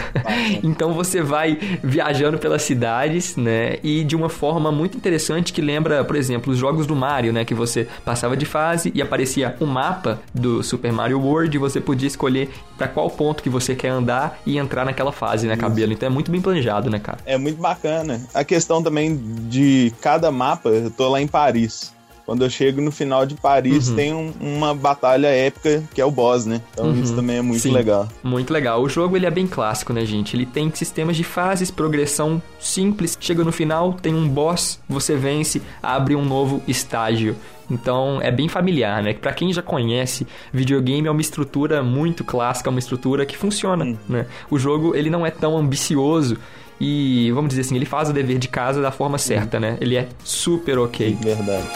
então 0.62 0.92
você 0.92 1.22
vai 1.22 1.58
viajando 1.82 2.38
pelas 2.38 2.62
cidades, 2.62 3.36
né? 3.36 3.78
E 3.82 4.04
de 4.04 4.14
uma 4.14 4.28
forma 4.28 4.70
muito 4.70 4.96
interessante 4.96 5.52
que 5.52 5.60
lembra, 5.60 6.04
por 6.04 6.16
exemplo, 6.16 6.52
os 6.52 6.58
jogos 6.58 6.86
do 6.86 6.94
Mario, 6.94 7.32
né? 7.32 7.44
Que 7.44 7.54
você 7.54 7.88
passava 8.04 8.36
de 8.36 8.46
fase 8.46 8.92
e 8.94 9.02
aparecia 9.02 9.56
um 9.60 9.66
mapa 9.66 10.20
do 10.32 10.62
Super 10.62 10.92
Mario 10.92 11.20
World 11.20 11.56
e 11.56 11.58
você 11.58 11.80
podia 11.80 12.06
escolher 12.06 12.50
pra 12.78 12.86
qual 12.88 13.10
ponto 13.10 13.42
que 13.42 13.48
você 13.48 13.74
quer 13.74 13.88
andar 13.88 14.40
e 14.46 14.58
entrar 14.58 14.84
naquela 14.84 15.12
fase, 15.12 15.46
né, 15.46 15.56
cabelo? 15.56 15.92
Então 15.92 16.06
é 16.06 16.10
muito 16.10 16.30
bem 16.30 16.40
planejado, 16.40 16.90
né, 16.90 16.98
cara? 16.98 17.18
é 17.32 17.38
muito 17.38 17.60
bacana. 17.60 18.20
A 18.34 18.44
questão 18.44 18.82
também 18.82 19.16
de 19.48 19.92
cada 20.00 20.30
mapa, 20.30 20.68
eu 20.68 20.90
tô 20.90 21.08
lá 21.08 21.20
em 21.20 21.26
Paris. 21.26 21.92
Quando 22.24 22.44
eu 22.44 22.50
chego 22.50 22.80
no 22.80 22.92
final 22.92 23.26
de 23.26 23.34
Paris, 23.34 23.88
Uhum. 23.88 23.96
tem 23.96 24.14
um- 24.14 24.32
uma 24.40 24.74
batalha 24.74 25.26
épica 25.26 25.82
que 25.92 26.00
é 26.00 26.04
o 26.04 26.10
boss, 26.10 26.46
né? 26.46 26.60
Então 26.72 26.86
Uhum. 26.86 27.00
isso 27.02 27.14
também 27.16 27.38
é 27.38 27.42
muito 27.42 27.60
Sim. 27.62 27.72
legal. 27.72 28.08
Muito 28.22 28.52
legal. 28.52 28.80
O 28.82 28.88
jogo 28.88 29.16
ele 29.16 29.26
é 29.26 29.30
bem 29.30 29.46
clássico, 29.46 29.92
né, 29.92 30.04
gente? 30.06 30.36
Ele 30.36 30.46
tem 30.46 30.70
sistemas 30.72 31.16
de 31.16 31.24
fases, 31.24 31.70
progressão 31.70 32.40
simples. 32.60 33.18
Chega 33.20 33.42
no 33.42 33.50
final, 33.52 33.92
tem 33.94 34.14
um 34.14 34.28
boss, 34.28 34.78
você 34.88 35.16
vence, 35.16 35.60
abre 35.82 36.14
um 36.14 36.24
novo 36.24 36.62
estágio. 36.68 37.34
Então 37.70 38.20
é 38.20 38.30
bem 38.30 38.48
familiar, 38.48 39.02
né? 39.02 39.14
Pra 39.14 39.32
quem 39.32 39.52
já 39.52 39.62
conhece, 39.62 40.26
videogame 40.52 41.08
é 41.08 41.10
uma 41.10 41.20
estrutura 41.20 41.82
muito 41.82 42.22
clássica, 42.22 42.68
uma 42.68 42.78
estrutura 42.78 43.24
que 43.24 43.36
funciona, 43.36 43.96
né? 44.08 44.26
O 44.50 44.58
jogo 44.58 44.94
ele 44.94 45.08
não 45.08 45.24
é 45.24 45.30
tão 45.30 45.56
ambicioso 45.56 46.36
e, 46.84 47.30
vamos 47.30 47.50
dizer 47.50 47.60
assim, 47.60 47.76
ele 47.76 47.86
faz 47.86 48.10
o 48.10 48.12
dever 48.12 48.38
de 48.38 48.48
casa 48.48 48.82
da 48.82 48.90
forma 48.90 49.16
certa, 49.16 49.60
né? 49.60 49.78
Ele 49.80 49.96
é 49.96 50.08
super 50.24 50.80
ok. 50.80 51.16
Verdade. 51.22 51.68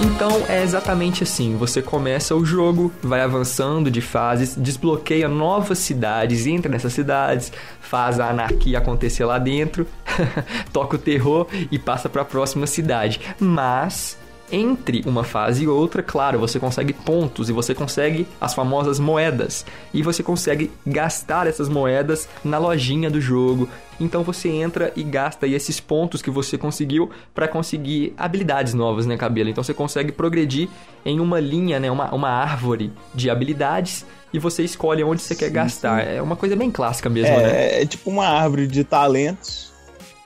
Então 0.00 0.30
é 0.48 0.62
exatamente 0.62 1.24
assim: 1.24 1.56
você 1.56 1.82
começa 1.82 2.36
o 2.36 2.44
jogo, 2.44 2.92
vai 3.02 3.20
avançando 3.20 3.90
de 3.90 4.00
fases, 4.00 4.54
desbloqueia 4.56 5.28
novas 5.28 5.78
cidades, 5.78 6.46
entra 6.46 6.70
nessas 6.70 6.92
cidades, 6.92 7.52
faz 7.80 8.20
a 8.20 8.30
anarquia 8.30 8.78
acontecer 8.78 9.24
lá 9.24 9.40
dentro, 9.40 9.88
toca 10.72 10.94
o 10.94 11.00
terror 11.00 11.48
e 11.68 11.80
passa 11.80 12.08
para 12.08 12.22
a 12.22 12.24
próxima 12.24 12.68
cidade. 12.68 13.20
Mas 13.40 14.16
entre 14.50 15.02
uma 15.06 15.24
fase 15.24 15.64
e 15.64 15.68
outra, 15.68 16.02
claro, 16.02 16.38
você 16.38 16.58
consegue 16.58 16.92
pontos 16.92 17.48
e 17.48 17.52
você 17.52 17.74
consegue 17.74 18.26
as 18.40 18.54
famosas 18.54 18.98
moedas. 18.98 19.64
E 19.92 20.02
você 20.02 20.22
consegue 20.22 20.70
gastar 20.86 21.46
essas 21.46 21.68
moedas 21.68 22.28
na 22.44 22.58
lojinha 22.58 23.10
do 23.10 23.20
jogo. 23.20 23.68
Então 24.00 24.22
você 24.22 24.48
entra 24.48 24.92
e 24.94 25.02
gasta 25.02 25.46
aí 25.46 25.54
esses 25.54 25.80
pontos 25.80 26.22
que 26.22 26.30
você 26.30 26.56
conseguiu 26.56 27.10
para 27.34 27.48
conseguir 27.48 28.14
habilidades 28.16 28.74
novas, 28.74 29.06
né, 29.06 29.16
cabelo? 29.16 29.48
Então 29.48 29.64
você 29.64 29.74
consegue 29.74 30.12
progredir 30.12 30.68
em 31.04 31.20
uma 31.20 31.40
linha, 31.40 31.80
né, 31.80 31.90
uma, 31.90 32.14
uma 32.14 32.28
árvore 32.28 32.92
de 33.14 33.28
habilidades 33.28 34.06
e 34.32 34.38
você 34.38 34.62
escolhe 34.62 35.02
onde 35.02 35.22
você 35.22 35.34
quer 35.34 35.50
gastar. 35.50 36.06
É 36.06 36.22
uma 36.22 36.36
coisa 36.36 36.54
bem 36.54 36.70
clássica 36.70 37.08
mesmo, 37.08 37.36
né? 37.36 37.50
É, 37.50 37.82
é 37.82 37.86
tipo 37.86 38.10
uma 38.10 38.26
árvore 38.26 38.66
de 38.66 38.84
talentos 38.84 39.77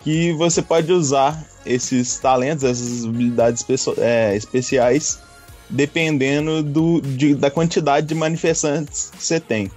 que 0.04 0.32
você 0.32 0.60
pode 0.62 0.92
usar 0.92 1.44
esses 1.64 2.18
talentos, 2.18 2.64
essas 2.64 3.04
habilidades 3.04 3.64
é, 3.98 4.36
especiais, 4.36 5.18
dependendo 5.70 6.62
do, 6.62 7.00
de- 7.00 7.34
da 7.34 7.50
quantidade 7.50 8.06
de 8.06 8.14
manifestantes 8.14 9.10
que 9.16 9.22
você 9.24 9.40
tem. 9.40 9.70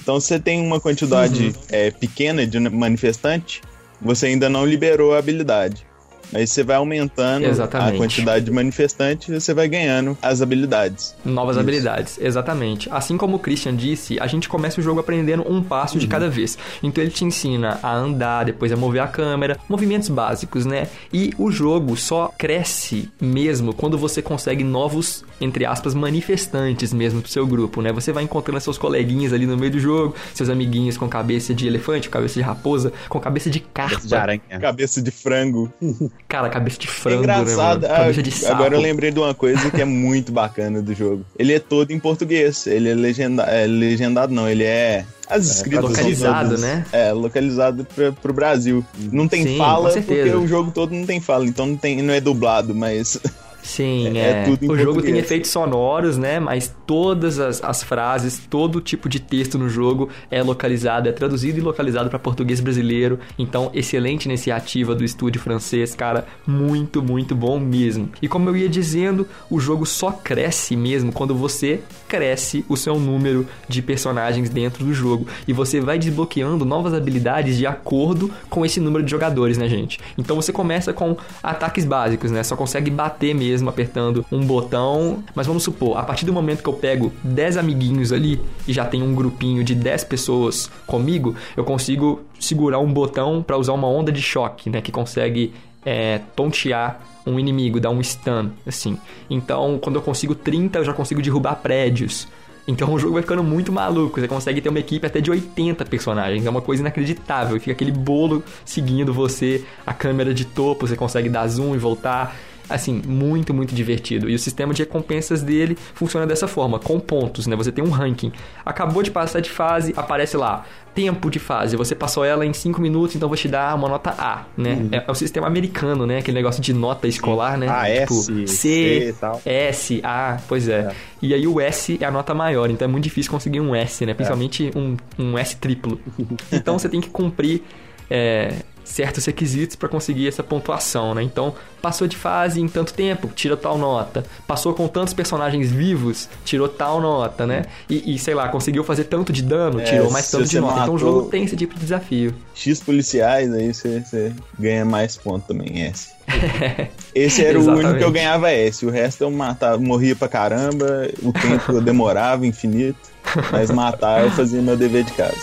Então, 0.00 0.18
se 0.18 0.28
você 0.28 0.38
tem 0.40 0.60
uma 0.64 0.80
quantidade 0.80 1.46
Uhum. 1.48 1.52
é, 1.70 1.90
pequena 1.90 2.46
de 2.46 2.58
manifestante, 2.58 3.60
você 4.00 4.26
ainda 4.26 4.48
não 4.48 4.64
liberou 4.64 5.14
a 5.14 5.18
habilidade. 5.18 5.86
Aí 6.34 6.46
você 6.46 6.62
vai 6.62 6.76
aumentando 6.76 7.44
Exatamente. 7.46 7.94
a 7.94 7.98
quantidade 7.98 8.44
de 8.44 8.50
manifestante 8.50 9.30
e 9.30 9.40
você 9.40 9.52
vai 9.52 9.68
ganhando 9.68 10.16
as 10.22 10.40
habilidades. 10.42 11.14
Novas 11.24 11.56
Isso. 11.56 11.60
habilidades, 11.60 12.18
exatamente. 12.20 12.88
Assim 12.90 13.16
como 13.16 13.36
o 13.36 13.38
Christian 13.38 13.74
disse, 13.76 14.18
a 14.20 14.26
gente 14.26 14.48
começa 14.48 14.80
o 14.80 14.82
jogo 14.84 15.00
aprendendo 15.00 15.44
um 15.50 15.62
passo 15.62 15.94
Uhum. 15.94 16.00
de 16.00 16.06
cada 16.06 16.28
vez. 16.28 16.56
Então 16.82 17.02
ele 17.02 17.10
te 17.10 17.24
ensina 17.24 17.78
a 17.82 17.94
andar, 17.94 18.44
depois 18.44 18.72
a 18.72 18.76
mover 18.76 19.02
a 19.02 19.06
câmera, 19.06 19.58
movimentos 19.68 20.08
básicos, 20.08 20.64
né? 20.64 20.88
E 21.12 21.32
o 21.38 21.50
jogo 21.50 21.96
só 21.96 22.32
cresce 22.38 23.10
mesmo 23.20 23.72
quando 23.74 23.98
você 23.98 24.22
consegue 24.22 24.64
novos, 24.64 25.24
entre 25.44 25.66
aspas, 25.66 25.94
manifestantes 25.94 26.92
mesmo 26.92 27.20
pro 27.20 27.30
seu 27.30 27.46
grupo, 27.46 27.82
né? 27.82 27.92
Você 27.92 28.12
vai 28.12 28.24
encontrando 28.24 28.60
seus 28.60 28.78
coleguinhas 28.78 29.32
ali 29.32 29.44
no 29.46 29.56
meio 29.56 29.72
do 29.72 29.80
jogo, 29.80 30.14
seus 30.34 30.48
amiguinhos 30.48 30.96
com 30.96 31.08
cabeça 31.08 31.52
de 31.54 31.66
elefante, 31.66 32.08
com 32.08 32.12
cabeça 32.14 32.34
de 32.34 32.40
raposa, 32.42 32.92
com 33.08 33.18
cabeça 33.20 33.50
de 33.50 33.60
carpa. 33.60 34.00
De 34.06 34.14
aranha. 34.14 34.40
Cabeça 34.60 35.02
de 35.02 35.10
frango. 35.10 35.72
Cara, 36.28 36.48
cabeça 36.48 36.78
de 36.78 36.86
É 36.86 36.90
frango, 36.90 37.18
engraçado. 37.22 37.82
né, 37.82 37.88
mano? 37.88 37.94
ah, 37.94 37.98
Cabeça 38.04 38.22
de 38.22 38.30
sapo. 38.30 38.54
agora 38.54 38.74
eu 38.76 38.80
lembrei 38.80 39.10
de 39.10 39.18
uma 39.18 39.34
coisa 39.34 39.70
que 39.70 39.80
é 39.80 39.84
muito 39.84 40.32
bacana 40.32 40.80
do 40.80 40.94
jogo. 40.94 41.24
Ele 41.38 41.52
é 41.52 41.58
todo 41.58 41.90
em 41.90 41.98
português. 41.98 42.66
Ele 42.66 42.88
é, 42.88 42.94
legenda, 42.94 43.42
é 43.44 43.66
legendado, 43.66 44.32
não. 44.32 44.48
Ele 44.48 44.64
é. 44.64 45.04
As 45.28 45.46
escritas 45.46 45.80
são 45.84 45.90
localizado, 45.90 46.44
todas- 46.50 46.60
né? 46.60 46.84
É, 46.92 47.12
localizado 47.12 47.86
pra, 47.94 48.12
pro 48.12 48.32
Brasil. 48.32 48.84
Não 49.10 49.26
tem 49.26 49.44
Sim, 49.44 49.58
fala, 49.58 49.90
porque 49.92 50.30
o 50.34 50.46
jogo 50.46 50.70
todo 50.70 50.92
não 50.94 51.06
tem 51.06 51.20
fala. 51.20 51.46
Então 51.46 51.66
não, 51.66 51.76
tem, 51.76 52.00
não 52.02 52.12
é 52.14 52.20
dublado, 52.20 52.74
mas. 52.74 53.18
Sim, 53.62 54.18
É- 54.18 54.20
é. 54.20 54.48
é 54.48 54.70
o 54.70 54.76
jogo 54.76 55.00
tem 55.00 55.16
efeitos 55.18 55.50
sonoros, 55.50 56.18
né? 56.18 56.40
Mas 56.40 56.74
todas 56.86 57.38
as, 57.38 57.62
as 57.62 57.82
frases, 57.82 58.42
todo 58.50 58.80
tipo 58.80 59.08
de 59.08 59.20
texto 59.20 59.56
no 59.56 59.68
jogo 59.68 60.08
é 60.30 60.42
localizado, 60.42 61.08
é 61.08 61.12
traduzido 61.12 61.58
e 61.58 61.60
localizado 61.60 62.10
para 62.10 62.18
português 62.18 62.60
brasileiro. 62.60 63.18
Então, 63.38 63.70
excelente 63.72 64.24
iniciativa 64.26 64.94
do 64.94 65.04
estúdio 65.04 65.40
francês, 65.40 65.94
cara. 65.94 66.26
Muito, 66.46 67.02
muito 67.02 67.34
bom 67.34 67.58
mesmo. 67.58 68.10
E 68.20 68.28
como 68.28 68.48
eu 68.50 68.56
ia 68.56 68.68
dizendo, 68.68 69.26
o 69.48 69.60
jogo 69.60 69.86
só 69.86 70.10
cresce 70.10 70.76
mesmo 70.76 71.12
quando 71.12 71.34
você 71.34 71.80
cresce 72.12 72.62
o 72.68 72.76
seu 72.76 73.00
número 73.00 73.48
de 73.66 73.80
personagens 73.80 74.50
dentro 74.50 74.84
do 74.84 74.92
jogo. 74.92 75.26
E 75.48 75.52
você 75.54 75.80
vai 75.80 75.98
desbloqueando 75.98 76.62
novas 76.62 76.92
habilidades 76.92 77.56
de 77.56 77.66
acordo 77.66 78.30
com 78.50 78.66
esse 78.66 78.78
número 78.78 79.02
de 79.02 79.10
jogadores, 79.10 79.56
né, 79.56 79.66
gente? 79.66 79.98
Então 80.18 80.36
você 80.36 80.52
começa 80.52 80.92
com 80.92 81.16
ataques 81.42 81.86
básicos, 81.86 82.30
né? 82.30 82.42
Só 82.42 82.54
consegue 82.54 82.90
bater 82.90 83.34
mesmo 83.34 83.70
apertando 83.70 84.26
um 84.30 84.44
botão. 84.44 85.24
Mas 85.34 85.46
vamos 85.46 85.62
supor, 85.62 85.96
a 85.96 86.02
partir 86.02 86.26
do 86.26 86.34
momento 86.34 86.62
que 86.62 86.68
eu 86.68 86.74
pego 86.74 87.10
10 87.24 87.56
amiguinhos 87.56 88.12
ali 88.12 88.38
e 88.68 88.74
já 88.74 88.84
tenho 88.84 89.06
um 89.06 89.14
grupinho 89.14 89.64
de 89.64 89.74
10 89.74 90.04
pessoas 90.04 90.70
comigo, 90.86 91.34
eu 91.56 91.64
consigo 91.64 92.20
segurar 92.38 92.78
um 92.78 92.92
botão 92.92 93.42
para 93.42 93.56
usar 93.56 93.72
uma 93.72 93.88
onda 93.88 94.12
de 94.12 94.20
choque, 94.20 94.68
né? 94.68 94.82
Que 94.82 94.92
consegue 94.92 95.54
é, 95.84 96.20
tontear 96.34 97.00
um 97.26 97.38
inimigo, 97.38 97.80
dar 97.80 97.90
um 97.90 98.02
stun, 98.02 98.50
assim. 98.66 98.98
Então, 99.30 99.78
quando 99.80 99.96
eu 99.96 100.02
consigo 100.02 100.34
30, 100.34 100.80
eu 100.80 100.84
já 100.84 100.92
consigo 100.92 101.22
derrubar 101.22 101.56
prédios. 101.56 102.26
Então 102.66 102.92
o 102.92 102.98
jogo 102.98 103.14
vai 103.14 103.22
ficando 103.22 103.42
muito 103.42 103.72
maluco. 103.72 104.20
Você 104.20 104.28
consegue 104.28 104.60
ter 104.60 104.68
uma 104.68 104.78
equipe 104.78 105.04
até 105.04 105.20
de 105.20 105.30
80 105.30 105.84
personagens. 105.84 106.46
É 106.46 106.50
uma 106.50 106.60
coisa 106.60 106.82
inacreditável. 106.82 107.58
Fica 107.58 107.72
aquele 107.72 107.90
bolo 107.90 108.42
seguindo 108.64 109.12
você, 109.12 109.64
a 109.86 109.92
câmera 109.92 110.32
de 110.32 110.44
topo, 110.44 110.86
você 110.86 110.96
consegue 110.96 111.28
dar 111.28 111.46
zoom 111.48 111.74
e 111.74 111.78
voltar. 111.78 112.36
Assim, 112.74 113.02
muito, 113.06 113.52
muito 113.52 113.74
divertido. 113.74 114.28
E 114.28 114.34
o 114.34 114.38
sistema 114.38 114.72
de 114.72 114.82
recompensas 114.82 115.42
dele 115.42 115.76
funciona 115.94 116.26
dessa 116.26 116.48
forma, 116.48 116.78
com 116.78 116.98
pontos, 116.98 117.46
né? 117.46 117.56
Você 117.56 117.72
tem 117.72 117.84
um 117.84 117.90
ranking. 117.90 118.32
Acabou 118.64 119.02
de 119.02 119.10
passar 119.10 119.40
de 119.40 119.50
fase, 119.50 119.92
aparece 119.96 120.36
lá, 120.36 120.64
tempo 120.94 121.30
de 121.30 121.38
fase. 121.38 121.76
Você 121.76 121.94
passou 121.94 122.24
ela 122.24 122.44
em 122.44 122.52
5 122.52 122.80
minutos, 122.80 123.16
então 123.16 123.28
vou 123.28 123.36
te 123.36 123.48
dar 123.48 123.74
uma 123.74 123.88
nota 123.88 124.14
A, 124.18 124.44
né? 124.56 124.88
É, 124.92 125.04
é 125.06 125.10
o 125.10 125.14
sistema 125.14 125.46
americano, 125.46 126.06
né? 126.06 126.18
Aquele 126.18 126.36
negócio 126.36 126.62
de 126.62 126.72
nota 126.72 127.06
escolar, 127.06 127.56
né? 127.56 127.68
A, 127.68 127.88
S, 127.88 128.46
C 128.46 128.46
C, 128.46 129.08
e 129.08 129.12
tal. 129.12 129.40
S, 129.44 130.00
A, 130.04 130.38
pois 130.48 130.68
é. 130.68 130.80
É. 130.80 130.92
E 131.20 131.34
aí 131.34 131.46
o 131.46 131.60
S 131.60 131.98
é 132.00 132.04
a 132.04 132.10
nota 132.10 132.34
maior, 132.34 132.70
então 132.70 132.86
é 132.86 132.90
muito 132.90 133.04
difícil 133.04 133.30
conseguir 133.30 133.60
um 133.60 133.74
S, 133.74 134.04
né? 134.04 134.14
Principalmente 134.14 134.70
um, 134.74 134.96
um 135.18 135.38
S 135.38 135.56
triplo. 135.56 136.00
Então 136.52 136.78
você 136.78 136.88
tem 136.88 137.00
que 137.00 137.08
cumprir 137.08 137.62
é, 138.10 138.52
certos 138.84 139.24
requisitos 139.24 139.76
para 139.76 139.88
conseguir 139.88 140.28
essa 140.28 140.42
pontuação, 140.42 141.14
né? 141.14 141.22
Então, 141.22 141.54
passou 141.80 142.06
de 142.06 142.16
fase 142.16 142.60
em 142.60 142.68
tanto 142.68 142.94
tempo, 142.94 143.28
tira 143.34 143.56
tal 143.56 143.78
nota. 143.78 144.24
Passou 144.46 144.74
com 144.74 144.86
tantos 144.88 145.14
personagens 145.14 145.70
vivos, 145.70 146.28
tirou 146.44 146.68
tal 146.68 147.00
nota, 147.00 147.46
né? 147.46 147.64
E, 147.88 148.14
e, 148.14 148.18
sei 148.18 148.34
lá, 148.34 148.48
conseguiu 148.48 148.84
fazer 148.84 149.04
tanto 149.04 149.32
de 149.32 149.42
dano, 149.42 149.80
É, 149.80 149.84
tirou 149.84 150.10
mais 150.10 150.30
tanto 150.30 150.48
de 150.48 150.60
nota. 150.60 150.82
Então 150.82 150.94
o 150.94 150.98
jogo 150.98 151.28
tem 151.28 151.44
esse 151.44 151.56
tipo 151.56 151.74
de 151.74 151.80
desafio. 151.80 152.34
X 152.54 152.80
policiais, 152.80 153.52
aí 153.52 153.72
você, 153.72 154.00
você 154.00 154.32
ganha 154.58 154.84
mais 154.84 155.16
ponto 155.16 155.46
também, 155.46 155.82
S. 155.82 156.10
Esse 157.14 157.44
era 157.44 157.58
o 157.58 157.68
único 157.68 157.98
que 157.98 158.04
eu 158.04 158.10
ganhava 158.10 158.50
S. 158.50 158.86
O 158.86 158.90
resto 158.90 159.24
eu 159.24 159.30
matava, 159.30 159.78
morria 159.78 160.16
pra 160.16 160.28
caramba, 160.28 161.08
o 161.22 161.32
tempo 161.32 161.80
demorava 161.80 162.46
infinito. 162.46 163.12
Mas 163.50 163.70
matar 163.70 164.22
eu 164.24 164.30
fazia 164.30 164.60
meu 164.60 164.76
dever 164.76 165.04
de 165.04 165.12
casa. 165.12 165.36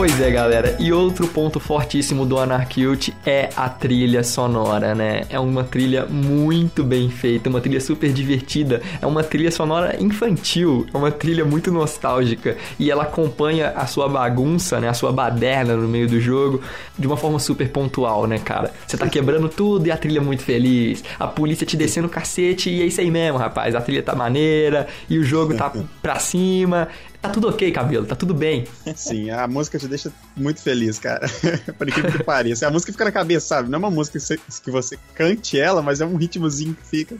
Pois 0.00 0.18
é, 0.18 0.30
galera. 0.30 0.76
E 0.80 0.94
outro 0.94 1.28
ponto 1.28 1.60
fortíssimo 1.60 2.24
do 2.24 2.38
Anarcute 2.38 3.14
é 3.26 3.50
a 3.54 3.68
trilha 3.68 4.24
sonora, 4.24 4.94
né? 4.94 5.24
É 5.28 5.38
uma 5.38 5.62
trilha 5.62 6.06
muito 6.06 6.82
bem 6.82 7.10
feita, 7.10 7.50
uma 7.50 7.60
trilha 7.60 7.82
super 7.82 8.10
divertida, 8.10 8.80
é 8.98 9.06
uma 9.06 9.22
trilha 9.22 9.50
sonora 9.50 10.02
infantil, 10.02 10.86
é 10.94 10.96
uma 10.96 11.10
trilha 11.10 11.44
muito 11.44 11.70
nostálgica 11.70 12.56
e 12.78 12.90
ela 12.90 13.02
acompanha 13.02 13.74
a 13.76 13.86
sua 13.86 14.08
bagunça, 14.08 14.80
né? 14.80 14.88
A 14.88 14.94
sua 14.94 15.12
baderna 15.12 15.76
no 15.76 15.86
meio 15.86 16.08
do 16.08 16.18
jogo 16.18 16.62
de 16.98 17.06
uma 17.06 17.18
forma 17.18 17.38
super 17.38 17.68
pontual, 17.68 18.26
né, 18.26 18.38
cara? 18.38 18.72
Você 18.86 18.96
tá 18.96 19.06
quebrando 19.06 19.50
tudo 19.50 19.86
e 19.86 19.90
a 19.90 19.98
trilha 19.98 20.20
é 20.20 20.22
muito 20.22 20.42
feliz, 20.42 21.04
a 21.18 21.26
polícia 21.26 21.66
te 21.66 21.76
descendo 21.76 22.06
o 22.06 22.10
cacete 22.10 22.70
e 22.70 22.80
é 22.80 22.86
isso 22.86 23.02
aí 23.02 23.10
mesmo, 23.10 23.36
rapaz. 23.36 23.74
A 23.74 23.82
trilha 23.82 24.02
tá 24.02 24.14
maneira 24.14 24.88
e 25.10 25.18
o 25.18 25.22
jogo 25.22 25.54
tá 25.54 25.70
pra 26.00 26.18
cima. 26.18 26.88
Tá 27.22 27.28
tudo 27.28 27.48
ok, 27.48 27.70
cabelo, 27.70 28.06
tá 28.06 28.16
tudo 28.16 28.32
bem. 28.32 28.64
Sim, 28.96 29.28
a 29.30 29.46
música 29.46 29.78
te 29.78 29.86
deixa 29.86 30.10
muito 30.34 30.62
feliz, 30.62 30.98
cara. 30.98 31.28
Por 31.76 31.86
incrível 31.86 32.12
que 32.12 32.24
pareça. 32.24 32.66
A 32.66 32.70
música 32.70 32.92
fica 32.92 33.04
na 33.04 33.12
cabeça, 33.12 33.46
sabe? 33.46 33.68
Não 33.68 33.76
é 33.76 33.78
uma 33.78 33.90
música 33.90 34.18
que 34.18 34.24
você, 34.24 34.38
que 34.64 34.70
você 34.70 34.98
cante 35.14 35.60
ela, 35.60 35.82
mas 35.82 36.00
é 36.00 36.06
um 36.06 36.16
ritmozinho 36.16 36.74
que 36.74 36.86
fica. 36.86 37.16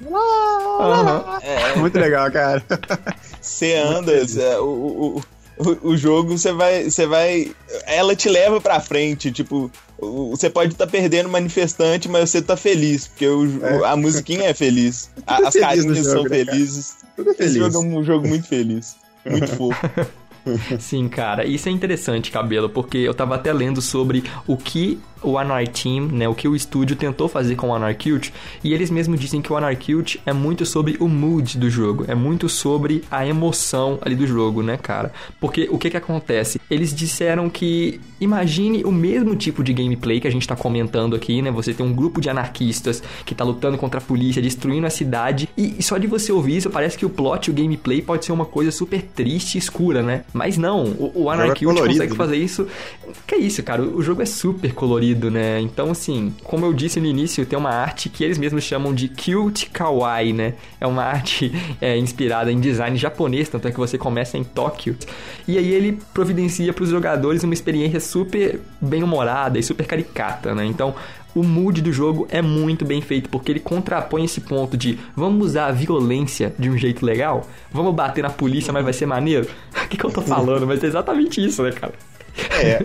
Aham. 0.81 1.39
É, 1.43 1.77
Muito 1.79 1.99
legal, 1.99 2.31
cara. 2.33 2.65
Você 3.41 3.75
anda, 3.75 4.13
o, 4.63 4.65
o, 4.65 5.23
o, 5.59 5.89
o 5.91 5.97
jogo 5.97 6.37
você 6.39 6.53
vai, 6.53 6.85
você 6.91 7.07
vai. 7.07 7.55
Ela 7.87 8.17
te 8.17 8.29
leva 8.29 8.61
pra 8.61 8.81
frente, 8.81 9.31
tipo. 9.31 9.71
Você 10.31 10.49
pode 10.49 10.73
estar 10.73 10.87
perdendo 10.87 11.29
manifestante, 11.29 12.09
mas 12.09 12.31
você 12.31 12.41
tá 12.41 12.57
feliz, 12.57 13.07
porque 13.07 13.29
o- 13.29 13.63
É. 13.67 13.87
a 13.87 13.97
musiquinha 13.97 14.45
é 14.49 14.55
feliz. 14.55 15.11
A- 15.27 15.37
Tudo 15.37 15.47
as 15.49 15.53
feliz 15.53 15.67
carinhas 15.69 15.97
jogo, 15.99 16.09
são 16.11 16.23
né, 16.23 16.29
felizes. 16.31 16.97
Tudo 17.15 17.31
Esse 17.33 17.37
feliz. 17.39 17.55
jogo 17.57 17.77
é 17.77 17.81
um 17.99 18.03
jogo 18.03 18.27
muito 18.27 18.49
feliz. 18.49 18.97
Muito 19.25 19.57
fofo. 19.57 19.81
Sim, 20.79 21.09
cara, 21.09 21.47
isso 21.47 21.69
é 21.69 21.73
interessante, 21.73 22.31
cabelo, 22.31 22.69
porque 22.69 22.99
eu 22.99 23.15
tava 23.15 23.35
até 23.35 23.53
lendo 23.53 23.81
sobre 23.81 24.25
o 24.47 24.57
que 24.57 24.99
o 25.23 25.39
Anarch 25.39 25.83
Team, 25.83 26.07
né, 26.07 26.29
o 26.29 26.35
que 26.35 26.49
o 26.49 26.57
estúdio 26.57 26.97
tentou 26.97 27.29
fazer 27.29 27.57
com 27.57 27.69
o 27.69 27.75
Anarcute, 27.75 28.33
e 28.65 28.73
eles 28.73 28.91
mesmos 28.91 29.21
dizem 29.21 29.43
que 29.43 29.53
o 29.53 29.57
Anarcute 29.57 30.21
é 30.25 30.33
muito 30.33 30.65
sobre 30.65 30.97
o 30.99 31.09
mood 31.09 31.59
do 31.59 31.69
jogo, 31.69 32.05
é 32.09 32.15
muito 32.15 32.49
sobre 32.49 33.05
a 33.11 33.27
emoção 33.27 33.99
ali 34.03 34.15
do 34.15 34.27
jogo, 34.27 34.63
né, 34.63 34.77
cara? 34.77 35.13
Porque 35.41 35.69
o 35.71 35.79
que 35.79 35.91
que 35.91 35.97
acontece? 35.97 36.61
Eles 36.71 36.95
disseram 36.95 37.49
que 37.51 38.01
imagine 38.21 38.85
o 38.85 38.93
mesmo 38.93 39.35
tipo 39.35 39.63
de 39.63 39.73
gameplay 39.73 40.21
que 40.21 40.29
a 40.29 40.31
gente 40.31 40.47
tá 40.47 40.57
comentando 40.57 41.17
aqui, 41.17 41.41
né? 41.43 41.51
Você 41.51 41.73
tem 41.73 41.85
um 41.85 41.93
grupo 41.93 42.21
de 42.21 42.29
anarquistas 42.29 43.03
que 43.25 43.35
tá 43.35 43.45
lutando 43.45 43.79
contra 43.79 43.99
a 43.99 44.03
polícia, 44.03 44.43
destruindo 44.43 44.87
a 44.87 44.91
cidade, 44.91 45.49
e 45.57 45.83
só 45.83 45.99
de 45.99 46.07
você 46.07 46.33
ouvir 46.33 46.57
isso 46.57 46.71
parece 46.71 46.97
que 46.97 47.07
o 47.07 47.11
plot 47.11 47.51
o 47.51 47.55
gameplay 47.55 48.03
pode 48.03 48.25
ser 48.25 48.33
uma 48.33 48.45
coisa 48.45 48.71
super 48.71 49.03
triste 49.03 49.57
e 49.57 49.59
escura, 49.59 50.03
né? 50.03 50.25
Mas 50.33 50.57
não, 50.57 50.85
o, 50.85 51.07
o 51.07 51.25
colorido, 51.25 51.87
consegue 51.87 52.11
né? 52.11 52.17
fazer 52.17 52.37
isso. 52.37 52.67
Que 53.27 53.35
é 53.35 53.39
isso, 53.39 53.63
cara? 53.63 53.83
O 53.83 54.03
jogo 54.03 54.23
é 54.23 54.27
super 54.27 54.73
colorido, 54.73 55.31
né? 55.31 55.61
Então, 55.61 55.91
assim, 55.91 56.33
como 56.45 56.65
eu 56.65 56.73
disse 56.73 57.01
no 57.01 57.07
início, 57.07 57.45
tem 57.45 57.59
uma 57.59 57.71
arte 57.71 58.09
que 58.09 58.23
eles 58.23 58.39
mesmos 58.39 58.63
chamam 58.65 58.95
de 58.95 59.09
cute 59.09 59.67
kawaii, 59.71 60.33
né? 60.33 60.55
É 60.81 60.87
uma 60.87 61.03
arte 61.03 61.53
é, 61.81 61.97
inspirada 61.99 62.53
em 62.53 62.61
design 62.61 62.97
japonês, 62.97 63.49
tanto 63.49 63.67
é 63.67 63.73
que 63.73 63.79
você 63.79 63.99
começa 63.99 64.39
em 64.39 64.45
Tóquio. 64.45 64.97
E 65.49 65.59
aí 65.59 65.73
ele 65.73 65.99
providencia 66.15 66.73
para 66.73 66.85
os 66.85 66.91
jogadores 66.91 67.43
uma 67.43 67.55
experiência 67.55 68.01
super 68.01 68.61
bem-humorada 68.81 69.59
e 69.59 69.63
super 69.63 69.87
caricata, 69.87 70.55
né? 70.55 70.65
Então, 70.65 70.95
o 71.35 71.43
mood 71.43 71.81
do 71.83 71.93
jogo 71.93 72.27
é 72.31 72.43
muito 72.43 72.85
bem 72.85 73.01
feito, 73.01 73.29
porque 73.29 73.53
ele 73.53 73.61
contrapõe 73.61 74.25
esse 74.25 74.41
ponto 74.41 74.77
de 74.77 74.99
vamos 75.15 75.47
usar 75.47 75.67
a 75.67 75.73
violência 75.73 76.55
de 76.59 76.69
um 76.71 76.77
jeito 76.77 77.05
legal, 77.05 77.47
vamos 77.73 77.95
bater 77.95 78.23
na 78.23 78.31
polícia, 78.31 78.73
mas 78.73 78.85
vai 78.85 78.93
ser 78.93 79.07
maneiro. 79.07 79.49
O 79.85 79.89
que, 79.91 79.97
que 79.97 80.05
eu 80.07 80.11
tô 80.13 80.23
falando? 80.23 80.69
Mas 80.69 80.85
é 80.85 80.87
exatamente 80.87 81.45
isso, 81.45 81.65
né, 81.65 81.73
cara? 81.73 81.95
É. 82.63 82.79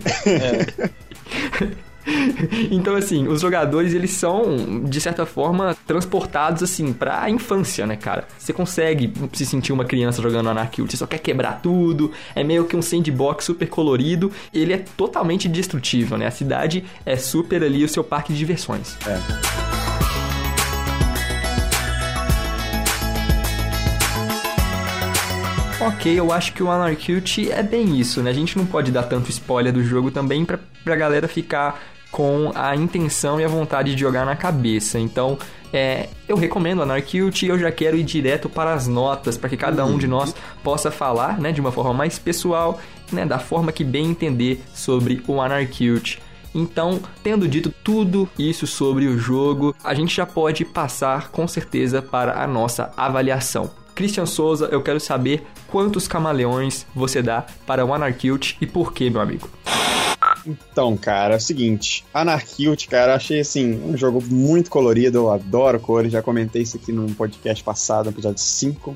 Então, 2.71 2.95
assim, 2.95 3.27
os 3.27 3.41
jogadores, 3.41 3.93
eles 3.93 4.11
são, 4.11 4.83
de 4.83 4.99
certa 5.01 5.25
forma, 5.25 5.75
transportados, 5.85 6.63
assim, 6.63 6.93
pra 6.93 7.29
infância, 7.29 7.85
né, 7.85 7.95
cara? 7.95 8.27
Você 8.37 8.53
consegue 8.53 9.11
se 9.33 9.45
sentir 9.45 9.73
uma 9.73 9.85
criança 9.85 10.21
jogando 10.21 10.49
Anarchy, 10.49 10.81
você 10.81 10.97
só 10.97 11.05
quer 11.07 11.19
quebrar 11.19 11.61
tudo, 11.61 12.11
é 12.35 12.43
meio 12.43 12.65
que 12.65 12.75
um 12.75 12.81
sandbox 12.81 13.45
super 13.45 13.67
colorido, 13.67 14.31
ele 14.53 14.73
é 14.73 14.77
totalmente 14.77 15.47
destrutível, 15.47 16.17
né? 16.17 16.27
A 16.27 16.31
cidade 16.31 16.83
é 17.05 17.15
super 17.15 17.63
ali 17.63 17.83
o 17.83 17.89
seu 17.89 18.03
parque 18.03 18.33
de 18.33 18.39
diversões. 18.39 18.97
Ok, 25.79 26.17
eu 26.17 26.31
acho 26.31 26.53
que 26.53 26.63
o 26.63 26.71
Anarcute 26.71 27.51
é 27.51 27.61
bem 27.61 27.99
isso, 27.99 28.23
né? 28.23 28.31
A 28.31 28.33
gente 28.33 28.57
não 28.57 28.65
pode 28.65 28.91
dar 28.91 29.03
tanto 29.03 29.29
spoiler 29.29 29.71
do 29.71 29.83
jogo 29.83 30.09
também 30.09 30.43
pra, 30.43 30.57
pra 30.83 30.95
galera 30.95 31.27
ficar 31.27 31.79
com 32.15 32.49
a 32.55 32.73
intenção 32.77 33.41
e 33.41 33.43
a 33.43 33.47
vontade 33.49 33.93
de 33.93 33.99
jogar 33.99 34.25
na 34.25 34.37
cabeça. 34.37 34.97
Então, 34.97 35.37
é, 35.73 36.07
eu 36.29 36.37
recomendo 36.37 36.81
Anarcute 36.81 37.45
e 37.45 37.49
eu 37.49 37.59
já 37.59 37.69
quero 37.73 37.97
ir 37.97 38.03
direto 38.03 38.47
para 38.47 38.73
as 38.73 38.87
notas, 38.87 39.37
para 39.37 39.49
que 39.49 39.57
cada 39.57 39.85
um 39.85 39.97
de 39.97 40.07
nós 40.07 40.33
possa 40.63 40.89
falar, 40.89 41.37
né, 41.37 41.51
de 41.51 41.59
uma 41.59 41.73
forma 41.73 41.93
mais 41.93 42.17
pessoal, 42.17 42.79
né, 43.11 43.25
da 43.25 43.37
forma 43.37 43.69
que 43.69 43.83
bem 43.83 44.05
entender 44.05 44.63
sobre 44.73 45.21
o 45.27 45.41
Anarcute. 45.41 46.21
Então, 46.53 47.01
tendo 47.21 47.49
dito 47.49 47.69
tudo 47.83 48.29
isso 48.39 48.65
sobre 48.65 49.07
o 49.07 49.17
jogo, 49.17 49.75
a 49.83 49.93
gente 49.93 50.15
já 50.15 50.25
pode 50.25 50.63
passar 50.63 51.31
com 51.31 51.45
certeza 51.49 52.01
para 52.01 52.41
a 52.41 52.47
nossa 52.47 52.93
avaliação. 52.95 53.69
Christian 53.93 54.25
Souza, 54.25 54.69
eu 54.71 54.81
quero 54.81 55.01
saber 55.01 55.45
quantos 55.67 56.07
camaleões 56.07 56.85
você 56.95 57.21
dá 57.21 57.45
para 57.67 57.85
o 57.85 57.93
Anarcute 57.93 58.55
e 58.61 58.65
por 58.65 58.93
que, 58.93 59.09
meu 59.09 59.19
amigo? 59.19 59.49
Então, 60.45 60.95
cara, 60.95 61.33
é 61.33 61.37
o 61.37 61.41
seguinte, 61.41 62.05
Anarchy, 62.13 62.87
cara, 62.87 63.13
eu 63.13 63.15
achei 63.15 63.39
assim, 63.39 63.81
um 63.83 63.97
jogo 63.97 64.23
muito 64.23 64.69
colorido, 64.69 65.17
eu 65.17 65.31
adoro 65.31 65.79
cores, 65.79 66.11
já 66.11 66.21
comentei 66.21 66.61
isso 66.61 66.77
aqui 66.77 66.91
no 66.91 67.13
podcast 67.15 67.63
passado, 67.63 68.05
no 68.05 68.11
episódio 68.11 68.41
5. 68.41 68.95